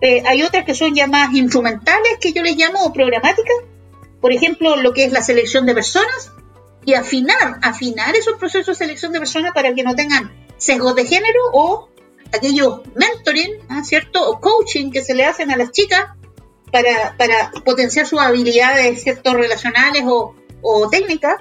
Eh, 0.00 0.22
hay 0.26 0.42
otras 0.42 0.64
que 0.64 0.74
son 0.74 0.94
más 1.08 1.34
instrumentales, 1.34 2.18
que 2.20 2.32
yo 2.32 2.42
les 2.42 2.56
llamo, 2.56 2.92
programáticas. 2.92 3.56
Por 4.20 4.32
ejemplo, 4.32 4.76
lo 4.76 4.92
que 4.92 5.04
es 5.04 5.12
la 5.12 5.22
selección 5.22 5.66
de 5.66 5.74
personas 5.74 6.32
y 6.84 6.94
afinar, 6.94 7.58
afinar 7.62 8.16
esos 8.16 8.36
procesos 8.38 8.78
de 8.78 8.86
selección 8.86 9.12
de 9.12 9.18
personas 9.18 9.52
para 9.54 9.74
que 9.74 9.82
no 9.82 9.94
tengan 9.94 10.32
sesgos 10.56 10.94
de 10.94 11.06
género 11.06 11.40
o 11.52 11.88
aquellos 12.32 12.80
mentoring, 12.94 13.52
¿ah? 13.68 13.82
¿cierto? 13.84 14.30
O 14.30 14.40
coaching 14.40 14.90
que 14.90 15.02
se 15.02 15.14
le 15.14 15.24
hacen 15.24 15.50
a 15.50 15.56
las 15.56 15.72
chicas 15.72 16.06
para, 16.70 17.16
para 17.18 17.50
potenciar 17.64 18.06
sus 18.06 18.20
habilidades, 18.20 19.02
¿cierto? 19.02 19.34
Relacionales 19.34 20.04
o, 20.06 20.34
o 20.62 20.88
técnicas 20.88 21.36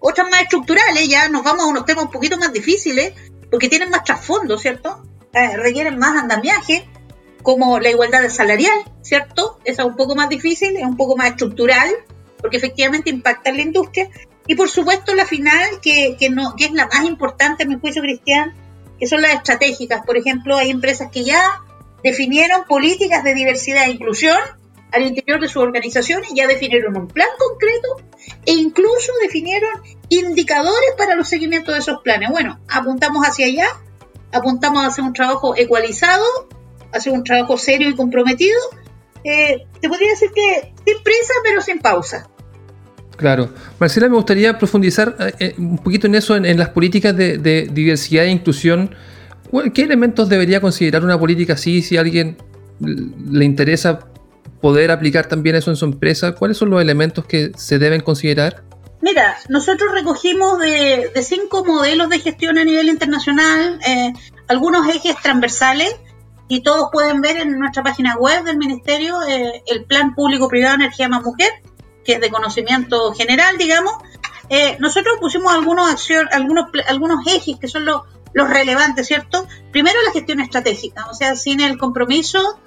otras 0.00 0.30
más 0.30 0.42
estructurales, 0.42 1.08
ya 1.08 1.28
nos 1.28 1.42
vamos 1.42 1.64
a 1.64 1.68
unos 1.68 1.84
temas 1.84 2.04
un 2.04 2.10
poquito 2.10 2.38
más 2.38 2.52
difíciles, 2.52 3.12
porque 3.50 3.68
tienen 3.68 3.90
más 3.90 4.04
trasfondo, 4.04 4.58
¿cierto? 4.58 5.02
Eh, 5.32 5.56
requieren 5.56 5.98
más 5.98 6.16
andamiaje, 6.16 6.88
como 7.42 7.78
la 7.78 7.90
igualdad 7.90 8.28
salarial, 8.28 8.78
¿cierto? 9.02 9.58
Esa 9.64 9.82
es 9.82 9.88
un 9.88 9.96
poco 9.96 10.14
más 10.14 10.28
difícil, 10.28 10.76
es 10.76 10.84
un 10.84 10.96
poco 10.96 11.16
más 11.16 11.30
estructural, 11.30 11.90
porque 12.40 12.56
efectivamente 12.56 13.10
impacta 13.10 13.50
en 13.50 13.56
la 13.56 13.62
industria. 13.62 14.10
Y 14.46 14.54
por 14.54 14.68
supuesto 14.70 15.14
la 15.14 15.26
final, 15.26 15.80
que, 15.82 16.16
que, 16.18 16.30
no, 16.30 16.54
que 16.56 16.66
es 16.66 16.72
la 16.72 16.86
más 16.86 17.04
importante 17.04 17.66
mi 17.66 17.78
juicio 17.78 18.02
cristiano, 18.02 18.52
que 18.98 19.06
son 19.06 19.22
las 19.22 19.34
estratégicas. 19.34 20.04
Por 20.04 20.16
ejemplo, 20.16 20.56
hay 20.56 20.70
empresas 20.70 21.10
que 21.10 21.24
ya 21.24 21.62
definieron 22.02 22.64
políticas 22.64 23.24
de 23.24 23.34
diversidad 23.34 23.84
e 23.84 23.90
inclusión 23.90 24.38
al 24.92 25.02
interior 25.02 25.40
de 25.40 25.48
sus 25.48 25.62
organizaciones, 25.62 26.30
ya 26.34 26.46
definieron 26.46 26.96
un 26.96 27.08
plan 27.08 27.28
concreto 27.38 27.96
e 28.46 28.52
incluso 28.52 29.12
definieron 29.22 29.70
indicadores 30.08 30.90
para 30.96 31.14
los 31.14 31.28
seguimientos 31.28 31.74
de 31.74 31.80
esos 31.80 32.00
planes. 32.02 32.30
Bueno, 32.30 32.58
apuntamos 32.68 33.24
hacia 33.26 33.46
allá, 33.46 33.68
apuntamos 34.32 34.82
a 34.82 34.86
hacer 34.86 35.04
un 35.04 35.12
trabajo 35.12 35.56
ecualizado, 35.56 36.24
hacer 36.92 37.12
un 37.12 37.24
trabajo 37.24 37.58
serio 37.58 37.88
y 37.88 37.94
comprometido. 37.94 38.58
Eh, 39.24 39.66
te 39.80 39.88
podría 39.88 40.10
decir 40.10 40.30
que 40.34 40.72
sin 40.86 41.02
prisa, 41.02 41.34
pero 41.44 41.60
sin 41.60 41.80
pausa. 41.80 42.28
Claro. 43.16 43.50
Marcela, 43.80 44.08
me 44.08 44.14
gustaría 44.14 44.56
profundizar 44.56 45.16
eh, 45.18 45.32
eh, 45.40 45.54
un 45.58 45.78
poquito 45.78 46.06
en 46.06 46.14
eso, 46.14 46.36
en, 46.36 46.56
las 46.56 46.68
políticas 46.70 47.16
de, 47.16 47.68
diversidad 47.70 48.24
e 48.24 48.30
inclusión. 48.30 48.94
¿Qué 49.74 49.82
elementos 49.82 50.28
debería 50.28 50.60
considerar 50.60 51.04
una 51.04 51.18
política 51.18 51.54
así 51.54 51.82
si 51.82 51.96
alguien 51.96 52.36
le 52.80 53.44
interesa 53.44 54.08
poder 54.60 54.90
aplicar 54.90 55.26
también 55.26 55.56
eso 55.56 55.70
en 55.70 55.76
su 55.76 55.84
empresa? 55.84 56.34
¿Cuáles 56.34 56.56
son 56.56 56.70
los 56.70 56.80
elementos 56.80 57.24
que 57.24 57.52
se 57.56 57.78
deben 57.78 58.00
considerar? 58.00 58.64
Mira, 59.00 59.36
nosotros 59.48 59.92
recogimos 59.92 60.58
de, 60.58 61.10
cinco 61.22 61.64
modelos 61.64 62.08
de 62.08 62.18
gestión 62.18 62.58
a 62.58 62.64
nivel 62.64 62.88
internacional 62.88 63.78
eh, 63.86 64.12
algunos 64.48 64.88
ejes 64.88 65.14
transversales 65.22 65.94
y 66.48 66.62
todos 66.62 66.88
pueden 66.90 67.20
ver 67.20 67.36
en 67.36 67.58
nuestra 67.58 67.82
página 67.82 68.16
web 68.16 68.42
del 68.44 68.56
Ministerio 68.56 69.22
eh, 69.22 69.62
el 69.66 69.84
Plan 69.84 70.14
Público-Privado 70.14 70.74
Energía 70.76 71.08
más 71.08 71.22
Mujer, 71.22 71.50
que 72.04 72.14
es 72.14 72.20
de 72.20 72.30
conocimiento 72.30 73.12
general, 73.12 73.56
digamos. 73.58 73.92
Eh, 74.48 74.76
nosotros 74.80 75.18
pusimos 75.20 75.52
algunos, 75.52 75.90
acción, 75.90 76.26
algunos, 76.32 77.26
ejes 77.26 77.56
que 77.60 77.68
son 77.68 77.84
los 77.84 78.48
relevantes, 78.48 79.06
¿cierto? 79.06 79.46
Primero 79.70 79.98
la 80.06 80.12
gestión 80.12 80.40
estratégica, 80.40 81.06
o 81.10 81.14
sea, 81.14 81.36
sin 81.36 81.60
el 81.60 81.76
compromiso 81.78 82.58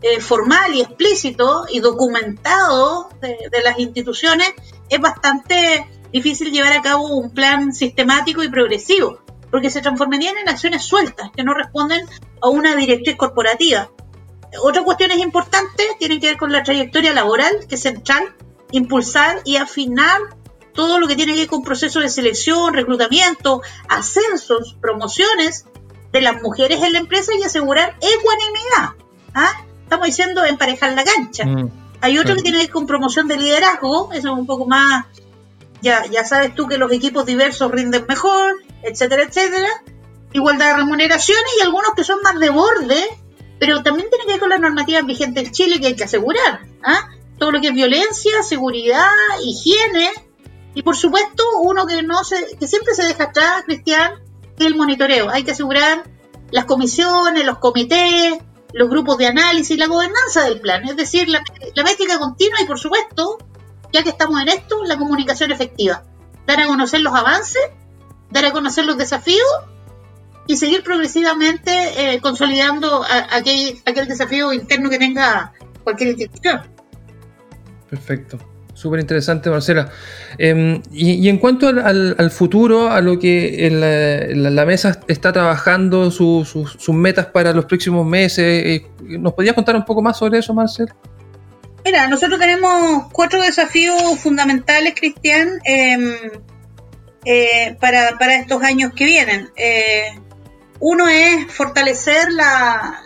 eh, 0.00 0.20
formal 0.20 0.74
y 0.74 0.80
explícito 0.80 1.66
y 1.68 1.80
documentado 1.80 3.08
de, 3.20 3.50
las 3.64 3.78
instituciones, 3.78 4.52
es 4.88 5.00
bastante 5.00 5.88
difícil 6.12 6.52
llevar 6.52 6.72
a 6.72 6.82
cabo 6.82 7.08
un 7.08 7.30
plan 7.30 7.72
sistemático 7.72 8.42
y 8.42 8.48
progresivo, 8.48 9.18
porque 9.50 9.70
se 9.70 9.80
transformarían 9.80 10.38
en 10.38 10.48
acciones 10.48 10.84
sueltas 10.84 11.30
que 11.34 11.42
no 11.42 11.52
responden 11.52 12.06
a 12.40 12.48
una 12.48 12.76
directriz 12.76 13.16
corporativa. 13.16 13.90
Otra 14.62 14.84
cuestión 14.84 15.10
es 15.10 15.18
importante, 15.18 15.84
tiene 15.98 16.20
que 16.20 16.28
ver 16.28 16.36
con 16.38 16.52
la 16.52 16.62
trayectoria 16.62 17.12
laboral, 17.12 17.66
que 17.68 17.74
es 17.74 17.82
central, 17.82 18.34
impulsar 18.70 19.42
y 19.44 19.56
afinar 19.56 20.20
todo 20.74 21.00
lo 21.00 21.08
que 21.08 21.16
tiene 21.16 21.32
que 21.32 21.40
ver 21.40 21.48
con 21.48 21.64
procesos 21.64 22.04
de 22.04 22.08
selección, 22.08 22.72
reclutamiento, 22.72 23.62
ascensos, 23.88 24.76
promociones 24.80 25.66
de 26.12 26.20
las 26.20 26.40
mujeres 26.40 26.82
en 26.82 26.92
la 26.92 27.00
empresa 27.00 27.32
y 27.38 27.42
asegurar 27.42 27.96
ecuanimidad. 28.00 28.94
¿ah? 29.34 29.64
Estamos 29.88 30.06
diciendo 30.06 30.44
emparejar 30.44 30.92
la 30.92 31.02
cancha. 31.02 31.46
Mm, 31.46 31.70
Hay 32.02 32.18
otro 32.18 32.36
que 32.36 32.42
tiene 32.42 32.58
que 32.58 32.64
ver 32.66 32.72
con 32.72 32.86
promoción 32.86 33.26
de 33.26 33.38
liderazgo, 33.38 34.12
eso 34.12 34.28
es 34.32 34.38
un 34.38 34.46
poco 34.46 34.66
más, 34.66 35.06
ya, 35.80 36.04
ya 36.06 36.24
sabes 36.24 36.54
tú 36.54 36.68
que 36.68 36.78
los 36.78 36.92
equipos 36.92 37.24
diversos 37.26 37.70
rinden 37.72 38.04
mejor, 38.08 38.56
etcétera, 38.82 39.22
etcétera. 39.22 39.68
Igualdad 40.32 40.72
de 40.72 40.76
remuneraciones 40.76 41.50
y 41.58 41.62
algunos 41.62 41.92
que 41.96 42.04
son 42.04 42.18
más 42.22 42.38
de 42.38 42.50
borde, 42.50 43.02
pero 43.58 43.82
también 43.82 44.08
tiene 44.10 44.26
que 44.26 44.32
ver 44.32 44.40
con 44.40 44.50
las 44.50 44.60
normativas 44.60 45.06
vigentes 45.06 45.46
en 45.46 45.52
Chile 45.52 45.80
que 45.80 45.86
hay 45.88 45.96
que 45.96 46.04
asegurar. 46.04 46.60
¿ah? 46.84 47.08
Todo 47.38 47.50
lo 47.50 47.60
que 47.60 47.68
es 47.68 47.74
violencia, 47.74 48.42
seguridad, 48.42 49.08
higiene. 49.42 50.10
Y 50.74 50.82
por 50.82 50.96
supuesto, 50.96 51.44
uno 51.62 51.86
que 51.86 52.02
no 52.02 52.22
se, 52.24 52.56
que 52.58 52.68
siempre 52.68 52.94
se 52.94 53.04
deja 53.04 53.24
atrás, 53.24 53.62
Cristian, 53.64 54.12
es 54.58 54.66
el 54.66 54.76
monitoreo. 54.76 55.30
Hay 55.30 55.44
que 55.44 55.52
asegurar 55.52 56.04
las 56.50 56.66
comisiones, 56.66 57.44
los 57.44 57.58
comités, 57.58 58.38
los 58.72 58.88
grupos 58.88 59.18
de 59.18 59.26
análisis, 59.26 59.78
la 59.78 59.86
gobernanza 59.86 60.44
del 60.44 60.60
plan, 60.60 60.84
es 60.84 60.96
decir, 60.96 61.28
la, 61.28 61.42
métrica 61.82 62.18
continua 62.18 62.60
y 62.60 62.66
por 62.66 62.78
supuesto, 62.78 63.38
ya 63.92 64.02
que 64.02 64.10
estamos 64.10 64.40
en 64.42 64.48
esto, 64.48 64.84
la 64.84 64.98
comunicación 64.98 65.52
efectiva. 65.52 66.04
Dar 66.46 66.60
a 66.60 66.66
conocer 66.66 67.00
los 67.00 67.14
avances, 67.14 67.62
dar 68.30 68.44
a 68.44 68.52
conocer 68.52 68.84
los 68.84 68.98
desafíos 68.98 69.48
y 70.46 70.56
seguir 70.56 70.82
progresivamente 70.82 72.14
eh, 72.14 72.20
consolidando 72.20 73.04
aquel, 73.30 73.80
aquel 73.84 74.08
desafío 74.08 74.52
interno 74.52 74.90
que 74.90 74.98
tenga 74.98 75.52
cualquier 75.84 76.10
institución. 76.10 76.62
Perfecto. 77.88 78.38
Súper 78.78 79.00
interesante, 79.00 79.50
Marcela. 79.50 79.90
Em, 80.38 80.80
y, 80.92 81.28
en 81.28 81.38
cuanto 81.38 81.66
al, 81.66 82.30
futuro, 82.30 82.92
a 82.92 83.00
lo 83.00 83.18
que 83.18 83.68
la, 83.72 84.64
mesa 84.64 85.00
está 85.08 85.32
trabajando, 85.32 86.12
sus 86.12 86.88
metas 86.90 87.26
para 87.26 87.52
los 87.52 87.64
próximos 87.64 88.06
meses, 88.06 88.38
eh, 88.38 88.86
¿nos 89.00 89.32
podías 89.32 89.56
contar 89.56 89.74
un 89.74 89.84
poco 89.84 90.00
más 90.00 90.16
sobre 90.16 90.38
eso, 90.38 90.54
Marcela? 90.54 90.94
Mira, 91.84 92.06
nosotros 92.06 92.38
tenemos 92.38 93.08
cuatro 93.10 93.42
desafíos 93.42 94.00
fundamentales, 94.20 94.94
Cristian, 94.94 95.58
em, 95.64 96.14
eh, 97.24 97.76
para, 97.80 98.36
estos 98.36 98.62
años 98.62 98.92
que 98.94 99.06
vienen. 99.06 99.48
Eh, 99.56 100.20
uno 100.78 101.08
es 101.08 101.52
fortalecer 101.52 102.30
la, 102.30 103.02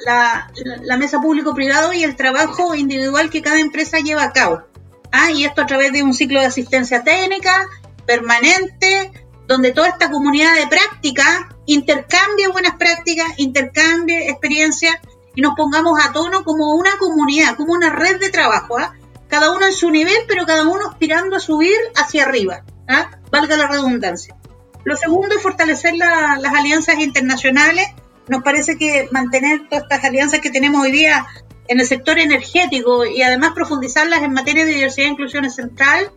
la 0.83 0.97
mesa 0.99 1.19
público-privado 1.19 1.95
y 1.95 2.05
el 2.05 2.15
trabajo 2.15 2.75
individual 2.75 3.31
que 3.31 3.41
cada 3.41 3.59
empresa 3.59 4.01
lleva 4.01 4.25
a 4.25 4.33
cabo. 4.35 4.71
¿Ah? 5.13 5.31
y 5.31 5.45
esto 5.45 5.63
a 5.63 5.67
través 5.67 5.93
de 5.93 6.03
un 6.03 6.15
ciclo 6.15 6.41
de 6.41 6.47
asistencia 6.47 7.05
técnica 7.05 7.69
permanente, 8.07 9.13
donde 9.47 9.73
toda 9.73 9.89
esta 9.89 10.11
comunidad 10.11 10.55
de 10.57 10.67
práctica 10.67 11.49
intercambie 11.67 12.49
buenas 12.49 12.77
prácticas, 12.77 13.29
intercambie 13.37 14.29
experiencias 14.29 14.97
y 15.35 15.41
nos 15.41 15.55
pongamos 15.55 16.05
a 16.05 16.13
tono 16.13 16.45
como 16.45 16.75
una 16.75 16.97
comunidad, 16.99 17.57
como 17.57 17.73
una 17.73 17.91
red 17.91 18.19
de 18.19 18.31
trabajo, 18.31 18.79
¿ah? 18.79 18.95
cada 19.29 19.53
uno 19.53 19.67
en 19.67 19.73
su 19.73 19.91
nivel, 19.91 20.17
pero 20.29 20.45
cada 20.45 20.67
uno 20.69 20.89
aspirando 20.91 21.37
a 21.37 21.41
subir 21.41 21.77
hacia 21.97 22.25
arriba, 22.25 22.65
¿ah? 22.89 23.11
valga 23.31 23.57
la 23.57 23.67
redundancia. 23.67 24.37
Lo 24.85 24.97
segundo 24.97 25.37
es 25.37 25.43
fortalecer 25.43 25.95
las 25.95 26.55
alianzas 26.55 26.99
internacionales. 26.99 27.87
Nos 28.29 28.43
parece 28.43 28.77
que 28.77 29.09
mantener 29.13 29.69
todas 29.69 29.85
estas 29.85 30.05
alianzas 30.05 30.41
que 30.41 30.51
tenemos 30.51 30.83
hoy 30.83 30.91
día 30.91 31.27
en 31.69 31.81
el 31.81 31.87
sector 31.87 32.19
energético 32.19 33.07
y 33.07 33.23
además 33.23 33.53
profundizarlas 33.55 34.23
en 34.23 34.33
materia 34.33 34.65
de 34.65 34.75
diversidad 34.75 35.09
e 35.09 35.11
inclusión 35.11 35.45
es 35.45 35.55
central. 35.55 36.11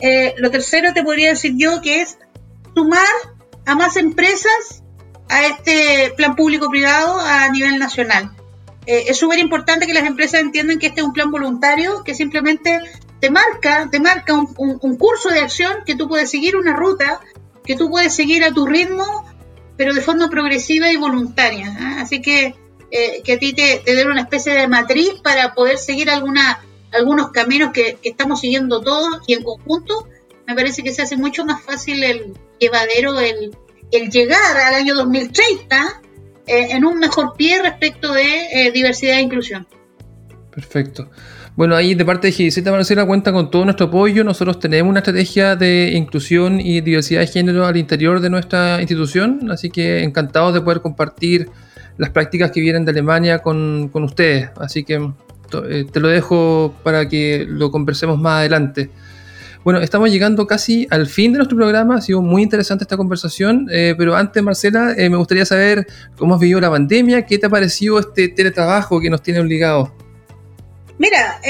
Eh, 0.00 0.34
lo 0.38 0.50
tercero 0.50 0.92
te 0.92 1.02
podría 1.02 1.30
decir 1.30 1.54
yo 1.56 1.80
que 1.80 2.02
es 2.02 2.18
sumar 2.74 3.06
a 3.66 3.74
más 3.74 3.96
empresas 3.96 4.82
a 5.28 5.46
este 5.46 6.12
plan 6.16 6.36
público-privado 6.36 7.18
a 7.20 7.48
nivel 7.50 7.78
nacional. 7.78 8.32
Eh, 8.86 9.04
es 9.08 9.16
súper 9.16 9.38
importante 9.38 9.86
que 9.86 9.94
las 9.94 10.04
empresas 10.04 10.40
entiendan 10.40 10.78
que 10.78 10.88
este 10.88 11.00
es 11.00 11.06
un 11.06 11.12
plan 11.12 11.30
voluntario 11.30 12.02
que 12.02 12.14
simplemente 12.14 12.80
te 13.20 13.30
marca, 13.30 13.88
te 13.90 14.00
marca 14.00 14.34
un, 14.34 14.52
un 14.58 14.96
curso 14.96 15.28
de 15.28 15.40
acción 15.40 15.84
que 15.86 15.94
tú 15.94 16.08
puedes 16.08 16.30
seguir 16.30 16.56
una 16.56 16.74
ruta, 16.74 17.20
que 17.64 17.76
tú 17.76 17.88
puedes 17.88 18.12
seguir 18.14 18.42
a 18.42 18.52
tu 18.52 18.66
ritmo, 18.66 19.24
pero 19.76 19.94
de 19.94 20.00
forma 20.00 20.28
progresiva 20.28 20.90
y 20.90 20.96
voluntaria. 20.96 21.74
¿ah? 21.78 21.96
Así 22.00 22.20
que 22.20 22.56
eh, 22.94 23.22
que 23.24 23.32
a 23.32 23.38
ti 23.38 23.54
te, 23.54 23.80
te 23.82 23.94
den 23.94 24.10
una 24.10 24.20
especie 24.20 24.52
de 24.52 24.68
matriz 24.68 25.14
para 25.24 25.54
poder 25.54 25.78
seguir 25.78 26.10
alguna, 26.10 26.62
algunos 26.92 27.30
caminos 27.30 27.72
que, 27.72 27.98
estamos 28.02 28.40
siguiendo 28.40 28.82
todos 28.82 29.22
y 29.26 29.32
en 29.32 29.42
conjunto, 29.42 30.06
me 30.46 30.54
parece 30.54 30.82
que 30.82 30.92
se 30.92 31.00
hace 31.00 31.16
mucho 31.16 31.46
más 31.46 31.62
fácil 31.62 32.04
el 32.04 32.34
llevadero, 32.60 33.18
el, 33.18 33.56
el 33.92 34.10
llegar 34.10 34.58
al 34.58 34.74
año 34.74 34.94
2030 34.94 36.02
eh, 36.46 36.66
en 36.72 36.84
un 36.84 36.98
mejor 36.98 37.32
pie 37.34 37.62
respecto 37.62 38.12
de 38.12 38.24
eh, 38.52 38.72
diversidad 38.72 39.16
e 39.16 39.22
inclusión. 39.22 39.66
Perfecto. 40.54 41.08
Bueno, 41.56 41.74
ahí 41.74 41.94
de 41.94 42.04
parte 42.04 42.26
de 42.26 42.32
GIZ 42.32 42.62
Marcela 42.64 43.06
cuenta 43.06 43.32
con 43.32 43.50
todo 43.50 43.64
nuestro 43.64 43.86
apoyo. 43.86 44.22
Nosotros 44.22 44.58
tenemos 44.58 44.90
una 44.90 45.00
estrategia 45.00 45.56
de 45.56 45.92
inclusión 45.94 46.60
y 46.60 46.82
diversidad 46.82 47.20
de 47.20 47.26
género 47.26 47.64
al 47.64 47.78
interior 47.78 48.20
de 48.20 48.28
nuestra 48.28 48.80
institución, 48.80 49.50
así 49.50 49.70
que 49.70 50.02
encantados 50.02 50.52
de 50.52 50.60
poder 50.60 50.82
compartir 50.82 51.48
las 51.98 52.10
prácticas 52.10 52.50
que 52.50 52.60
vienen 52.60 52.84
de 52.84 52.90
Alemania 52.90 53.40
con, 53.40 53.90
ustedes. 53.94 54.50
Así 54.56 54.84
que 54.84 55.10
eh, 55.68 55.86
te 55.90 56.00
lo 56.00 56.08
dejo 56.08 56.74
para 56.82 57.08
que 57.08 57.44
lo 57.48 57.70
conversemos 57.70 58.18
más 58.18 58.40
adelante. 58.40 58.90
Bueno, 59.64 59.80
estamos 59.80 60.10
llegando 60.10 60.46
casi 60.46 60.88
al 60.90 61.06
fin 61.06 61.32
de 61.32 61.38
nuestro 61.38 61.56
programa. 61.56 61.96
Ha 61.96 62.00
sido 62.00 62.20
muy 62.20 62.42
interesante 62.42 62.84
esta 62.84 62.96
conversación. 62.96 63.68
Eh, 63.70 63.94
pero 63.96 64.16
antes, 64.16 64.42
Marcela, 64.42 64.94
eh, 64.96 65.08
me 65.08 65.16
gustaría 65.16 65.44
saber 65.44 65.86
cómo 66.16 66.34
has 66.34 66.40
vivido 66.40 66.60
la 66.60 66.70
pandemia. 66.70 67.24
¿Qué 67.26 67.38
te 67.38 67.46
ha 67.46 67.50
parecido 67.50 68.00
este 68.00 68.28
teletrabajo 68.28 69.00
que 69.00 69.08
nos 69.08 69.22
tiene 69.22 69.40
obligados? 69.40 69.90
Mira, 70.98 71.40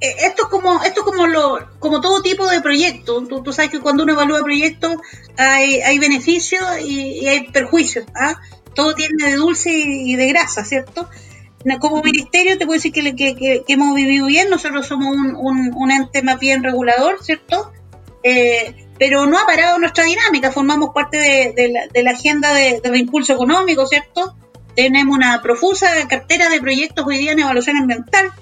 esto 0.00 0.42
es 0.42 0.48
como 0.50 0.82
esto 0.82 1.04
como 1.04 1.26
lo 1.26 1.58
como 1.78 2.00
todo 2.00 2.22
tipo 2.22 2.46
de 2.46 2.60
proyecto. 2.60 3.26
Tú, 3.26 3.52
sabes 3.52 3.70
que 3.70 3.80
cuando 3.80 4.02
uno 4.02 4.12
evalúa 4.12 4.42
proyectos 4.42 4.96
hay, 5.36 5.80
hay 5.80 5.98
beneficios 5.98 6.62
y, 6.84 7.26
hay 7.26 7.50
perjuicios. 7.50 8.04
¿ah? 8.14 8.38
Todo 8.74 8.94
tiene 8.94 9.24
de 9.24 9.36
dulce 9.36 9.70
y 9.70 10.16
de 10.16 10.26
grasa, 10.28 10.64
¿cierto? 10.64 11.08
Como 11.80 12.02
ministerio 12.02 12.58
te 12.58 12.66
puedo 12.66 12.78
decir 12.78 12.92
que, 12.92 13.14
que, 13.14 13.64
hemos 13.68 13.94
vivido 13.94 14.26
bien, 14.26 14.50
nosotros 14.50 14.86
somos 14.86 15.14
un, 15.14 15.90
ente 15.90 16.22
más 16.22 16.38
bien 16.40 16.62
regulador, 16.62 17.22
¿cierto? 17.22 17.72
Eh, 18.24 18.88
pero 18.98 19.26
no 19.26 19.38
ha 19.38 19.46
parado 19.46 19.78
nuestra 19.78 20.04
dinámica, 20.04 20.50
formamos 20.50 20.90
parte 20.92 21.18
de, 21.18 22.02
la, 22.02 22.10
agenda 22.10 22.52
de, 22.52 22.80
reimpulso 22.82 23.34
económico, 23.34 23.86
¿cierto? 23.86 24.36
Tenemos 24.74 25.16
una 25.16 25.40
profusa 25.42 25.88
cartera 26.08 26.48
de 26.48 26.60
proyectos 26.60 27.06
hoy 27.06 27.18
día 27.18 27.32
en 27.32 27.40
evaluación 27.40 27.76
ambiental, 27.76 28.32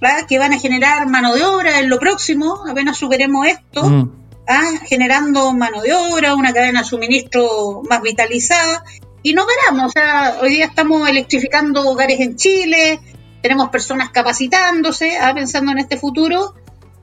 ¿verdad? 0.00 0.26
que 0.26 0.38
van 0.38 0.52
a 0.52 0.58
generar 0.58 1.06
mano 1.08 1.34
de 1.34 1.44
obra 1.44 1.80
en 1.80 1.88
lo 1.88 1.98
próximo, 1.98 2.64
apenas 2.68 2.96
superemos 2.96 3.46
esto, 3.46 3.88
mm. 3.88 4.12
¿ah? 4.48 4.70
generando 4.86 5.52
mano 5.52 5.82
de 5.82 5.94
obra, 5.94 6.34
una 6.34 6.52
cadena 6.52 6.80
de 6.80 6.86
suministro 6.86 7.82
más 7.88 8.02
vitalizada 8.02 8.84
y 9.22 9.34
no 9.34 9.44
paramos. 9.46 9.88
O 9.88 9.92
sea, 9.92 10.38
hoy 10.40 10.50
día 10.50 10.66
estamos 10.66 11.08
electrificando 11.08 11.88
hogares 11.88 12.20
en 12.20 12.36
Chile, 12.36 13.00
tenemos 13.42 13.68
personas 13.70 14.10
capacitándose, 14.10 15.16
ah, 15.18 15.32
pensando 15.34 15.72
en 15.72 15.78
este 15.78 15.96
futuro. 15.96 16.54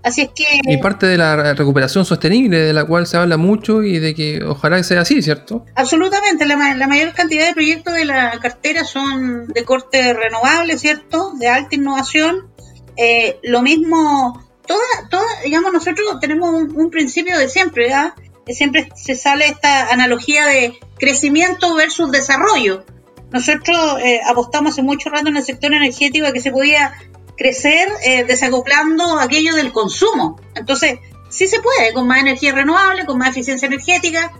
Así 0.03 0.21
es 0.21 0.29
que. 0.35 0.45
Y 0.63 0.77
parte 0.77 1.07
de 1.07 1.17
la 1.17 1.55
recuperación 1.55 2.05
sostenible, 2.05 2.59
de 2.59 2.73
la 2.73 2.85
cual 2.85 3.07
se 3.07 3.17
habla 3.17 3.37
mucho 3.37 3.81
y 3.81 3.97
de 3.97 4.13
que 4.13 4.43
ojalá 4.43 4.83
sea 4.83 5.01
así, 5.01 5.23
¿cierto? 5.23 5.65
Absolutamente. 5.73 6.45
La, 6.45 6.57
mayor 6.57 7.13
cantidad 7.13 7.47
de 7.47 7.53
proyectos 7.53 7.95
de 7.95 8.05
la 8.05 8.39
cartera 8.39 8.83
son 8.83 9.47
de 9.47 9.63
corte 9.63 10.13
renovable, 10.13 10.77
¿cierto? 10.77 11.33
De 11.39 11.47
alta 11.47 11.73
innovación. 11.73 12.51
Eh, 12.97 13.39
lo 13.41 13.63
mismo, 13.63 14.45
toda, 14.67 15.09
toda, 15.09 15.25
digamos, 15.43 15.73
nosotros 15.73 16.19
tenemos 16.21 16.53
un, 16.53 16.79
un 16.79 16.91
principio 16.91 17.37
de 17.39 17.49
siempre, 17.49 17.85
¿verdad? 17.85 18.13
Siempre 18.53 18.89
se 18.95 19.15
sale 19.15 19.47
esta 19.47 19.89
analogía 19.91 20.45
de 20.45 20.77
crecimiento 20.97 21.75
versus 21.75 22.11
desarrollo. 22.11 22.85
Nosotros 23.31 23.77
eh, 24.03 24.21
apostamos 24.25 24.73
hace 24.73 24.83
mucho 24.83 25.09
rato 25.09 25.29
en 25.29 25.37
el 25.37 25.43
sector 25.43 25.73
energético 25.73 26.27
a 26.27 26.31
que 26.31 26.41
se 26.41 26.51
podía 26.51 26.93
crecer 27.37 27.89
eh, 28.05 28.23
desacoplando 28.23 29.19
aquello 29.19 29.55
del 29.55 29.71
consumo. 29.71 30.39
Entonces, 30.55 30.99
sí 31.29 31.47
se 31.47 31.59
puede, 31.59 31.93
con 31.93 32.07
más 32.07 32.19
energía 32.19 32.53
renovable, 32.53 33.05
con 33.05 33.17
más 33.17 33.29
eficiencia 33.29 33.65
energética, 33.65 34.31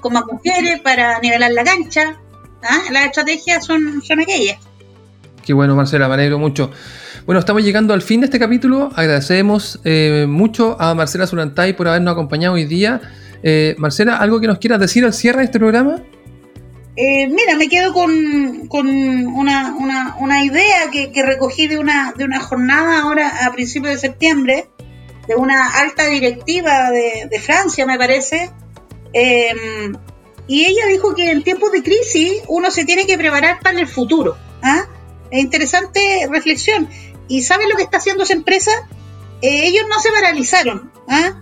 con 0.00 0.12
más 0.12 0.24
mujeres 0.30 0.80
para 0.80 1.20
nivelar 1.20 1.52
la 1.52 1.64
cancha. 1.64 2.18
¿ah? 2.62 2.82
Las 2.90 3.06
estrategias 3.06 3.64
son, 3.64 4.02
son 4.02 4.20
aquellas. 4.20 4.58
Qué 5.44 5.52
bueno, 5.52 5.74
Marcela, 5.76 6.08
me 6.08 6.14
alegro 6.14 6.38
mucho. 6.38 6.70
Bueno, 7.26 7.38
estamos 7.38 7.62
llegando 7.62 7.94
al 7.94 8.02
fin 8.02 8.20
de 8.20 8.26
este 8.26 8.38
capítulo. 8.38 8.90
Agradecemos 8.94 9.80
eh, 9.84 10.26
mucho 10.28 10.76
a 10.80 10.94
Marcela 10.94 11.26
Zulantay 11.26 11.74
por 11.74 11.88
habernos 11.88 12.12
acompañado 12.12 12.54
hoy 12.54 12.64
día. 12.64 13.00
Eh, 13.42 13.74
Marcela, 13.78 14.16
¿algo 14.16 14.40
que 14.40 14.46
nos 14.46 14.58
quieras 14.58 14.80
decir 14.80 15.04
al 15.04 15.14
cierre 15.14 15.38
de 15.38 15.44
este 15.44 15.58
programa? 15.58 16.02
Eh, 16.96 17.28
mira, 17.28 17.56
me 17.56 17.68
quedo 17.68 17.92
con, 17.92 18.10
una, 18.70 20.44
idea 20.44 20.90
que, 20.92 21.22
recogí 21.22 21.66
de 21.66 21.78
una, 21.78 22.12
de 22.16 22.24
una 22.24 22.40
jornada 22.40 23.00
ahora 23.00 23.46
a 23.46 23.52
principios 23.52 23.94
de 23.94 23.98
septiembre, 23.98 24.68
de 25.26 25.36
una 25.36 25.66
alta 25.80 26.06
directiva 26.06 26.90
de, 26.90 27.40
Francia, 27.40 27.86
me 27.86 27.96
parece. 27.96 28.50
Em, 29.12 29.94
y 30.46 30.64
ella 30.66 30.86
dijo 30.88 31.14
que 31.14 31.30
en 31.30 31.42
tiempos 31.42 31.72
de 31.72 31.82
crisis 31.82 32.42
uno 32.48 32.70
se 32.70 32.84
tiene 32.84 33.06
que 33.06 33.16
preparar 33.16 33.60
para 33.60 33.78
el 33.78 33.86
futuro. 33.86 34.36
¿ah? 34.62 34.84
Es 35.30 35.40
interesante 35.40 36.28
reflexión. 36.30 36.88
¿Y 37.28 37.42
saben 37.42 37.68
lo 37.68 37.76
que 37.76 37.84
está 37.84 37.98
haciendo 37.98 38.24
esa 38.24 38.32
empresa? 38.32 38.72
Eh, 39.40 39.68
ellos 39.68 39.84
no 39.88 40.00
se 40.00 40.10
paralizaron. 40.10 40.92
¿ah? 41.08 41.40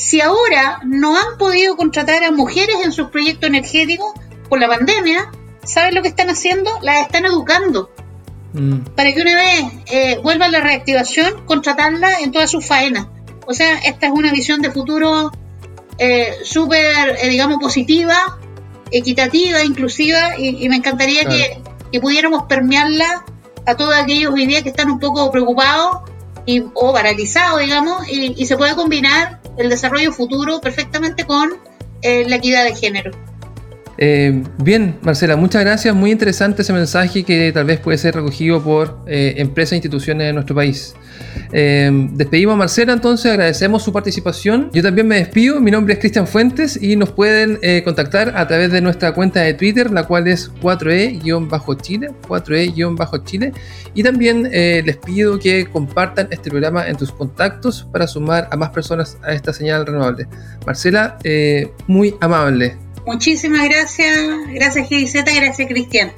Si 0.00 0.22
ahora 0.22 0.80
no 0.82 1.14
han 1.14 1.36
podido 1.36 1.76
contratar 1.76 2.24
a 2.24 2.30
mujeres 2.30 2.76
en 2.82 2.90
sus 2.90 3.10
proyectos 3.10 3.50
energéticos 3.50 4.14
por 4.48 4.58
la 4.58 4.66
pandemia, 4.66 5.30
¿saben 5.62 5.94
lo 5.94 6.00
que 6.00 6.08
están 6.08 6.30
haciendo? 6.30 6.70
Las 6.80 7.02
están 7.02 7.26
educando. 7.26 7.90
Mm. 8.54 8.78
Para 8.96 9.12
que 9.12 9.20
una 9.20 9.34
vez 9.36 9.64
eh, 9.92 10.18
vuelva 10.22 10.48
la 10.48 10.60
reactivación, 10.60 11.44
contratarla 11.44 12.20
en 12.20 12.32
todas 12.32 12.50
sus 12.50 12.64
faenas. 12.64 13.08
O 13.46 13.52
sea, 13.52 13.76
esta 13.80 14.06
es 14.06 14.12
una 14.12 14.32
visión 14.32 14.62
de 14.62 14.70
futuro 14.70 15.32
eh, 15.98 16.32
súper, 16.44 17.18
eh, 17.22 17.28
digamos, 17.28 17.58
positiva, 17.58 18.38
equitativa, 18.90 19.62
inclusiva, 19.62 20.38
y, 20.38 20.66
me 20.70 20.76
encantaría 20.76 21.26
que, 21.26 21.60
pudiéramos 22.00 22.44
permearla 22.44 23.26
a 23.66 23.74
todos 23.74 23.94
aquellos 23.94 24.32
hoy 24.32 24.46
día 24.46 24.62
que 24.62 24.70
están 24.70 24.90
un 24.90 24.98
poco 24.98 25.30
preocupados 25.30 26.08
y, 26.46 26.64
o 26.72 26.90
paralizados, 26.90 27.60
digamos, 27.60 28.08
y, 28.08 28.32
y 28.34 28.46
se 28.46 28.56
puede 28.56 28.74
combinar 28.74 29.39
el 29.60 29.70
desarrollo 29.70 30.12
futuro 30.12 30.60
perfectamente 30.60 31.24
con 31.24 31.50
eh, 32.02 32.24
la 32.28 32.36
equidad 32.36 32.64
de 32.64 32.74
género. 32.74 33.10
Eh, 34.02 34.42
bien, 34.62 34.96
Marcela, 35.02 35.36
muchas 35.36 35.62
gracias. 35.62 35.94
Muy 35.94 36.10
interesante 36.10 36.62
ese 36.62 36.72
mensaje 36.72 37.22
que 37.22 37.52
tal 37.52 37.66
vez 37.66 37.80
puede 37.80 37.98
ser 37.98 38.14
recogido 38.14 38.62
por 38.62 39.04
eh, 39.06 39.34
empresas 39.36 39.72
e 39.72 39.76
instituciones 39.76 40.26
de 40.26 40.32
nuestro 40.32 40.56
país. 40.56 40.94
Eh, 41.52 41.90
despedimos 42.12 42.54
a 42.54 42.56
Marcela 42.56 42.94
entonces, 42.94 43.30
agradecemos 43.30 43.82
su 43.82 43.92
participación. 43.92 44.70
Yo 44.72 44.82
también 44.82 45.06
me 45.06 45.16
despido, 45.16 45.60
mi 45.60 45.70
nombre 45.70 45.92
es 45.92 46.00
Cristian 46.00 46.26
Fuentes 46.26 46.82
y 46.82 46.96
nos 46.96 47.12
pueden 47.12 47.58
contactar 47.84 48.38
a 48.38 48.48
través 48.48 48.72
de 48.72 48.80
nuestra 48.80 49.12
cuenta 49.12 49.40
de 49.40 49.52
Twitter, 49.52 49.90
la 49.90 50.04
cual 50.04 50.28
es 50.28 50.50
4E-Chile, 50.62 52.10
4E-Chile. 52.26 53.52
Y 53.92 54.02
también 54.02 54.44
les 54.44 54.96
pido 54.96 55.38
que 55.38 55.66
compartan 55.66 56.28
este 56.30 56.48
programa 56.48 56.88
en 56.88 56.96
tus 56.96 57.12
contactos 57.12 57.86
para 57.92 58.06
sumar 58.06 58.48
a 58.50 58.56
más 58.56 58.70
personas 58.70 59.18
a 59.22 59.34
esta 59.34 59.52
señal 59.52 59.84
renovable. 59.84 60.26
Marcela, 60.64 61.18
muy 61.86 62.14
amable. 62.20 62.78
Muchísimas 63.10 63.68
gracias, 63.68 64.16
gracias 64.54 64.88
GIZ, 64.88 65.14
gracias 65.24 65.66
Cristian. 65.66 66.12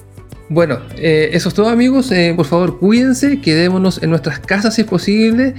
Bueno, 0.51 0.79
eh, 0.99 1.31
eso 1.33 1.49
es 1.49 1.55
todo 1.55 1.71
amigos, 1.71 2.13
eh, 2.13 2.35
por 2.37 2.45
favor 2.45 2.79
cuídense, 2.79 3.41
quedémonos 3.41 4.03
en 4.03 4.11
nuestras 4.11 4.41
casas 4.41 4.75
si 4.75 4.83
es 4.83 4.87
posible 4.87 5.55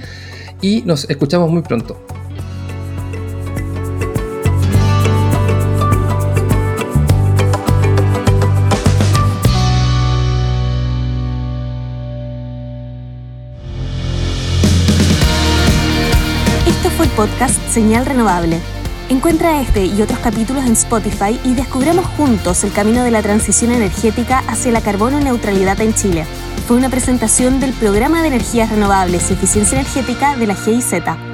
y 0.60 0.82
nos 0.82 1.10
escuchamos 1.10 1.50
muy 1.50 1.62
pronto. 1.62 2.00
Esto 16.64 16.90
fue 16.90 17.06
el 17.06 17.10
podcast 17.16 17.60
Señal 17.70 18.06
Renovable 18.06 18.60
Encuentra 19.10 19.60
este 19.60 19.84
y 19.84 20.00
otros 20.00 20.18
capítulos 20.20 20.64
en 20.64 20.72
Spotify 20.72 21.38
y 21.44 21.54
descubramos 21.54 22.06
juntos 22.06 22.64
el 22.64 22.72
camino 22.72 23.04
de 23.04 23.10
la 23.10 23.20
transición 23.20 23.72
energética 23.72 24.38
hacia 24.48 24.72
la 24.72 24.80
carbono 24.80 25.20
neutralidad 25.20 25.78
en 25.82 25.92
Chile. 25.92 26.24
Fue 26.66 26.78
una 26.78 26.88
presentación 26.88 27.60
del 27.60 27.74
Programa 27.74 28.22
de 28.22 28.28
Energías 28.28 28.70
Renovables 28.70 29.30
y 29.30 29.34
Eficiencia 29.34 29.78
Energética 29.78 30.36
de 30.36 30.46
la 30.46 30.54
GIZ. 30.54 31.33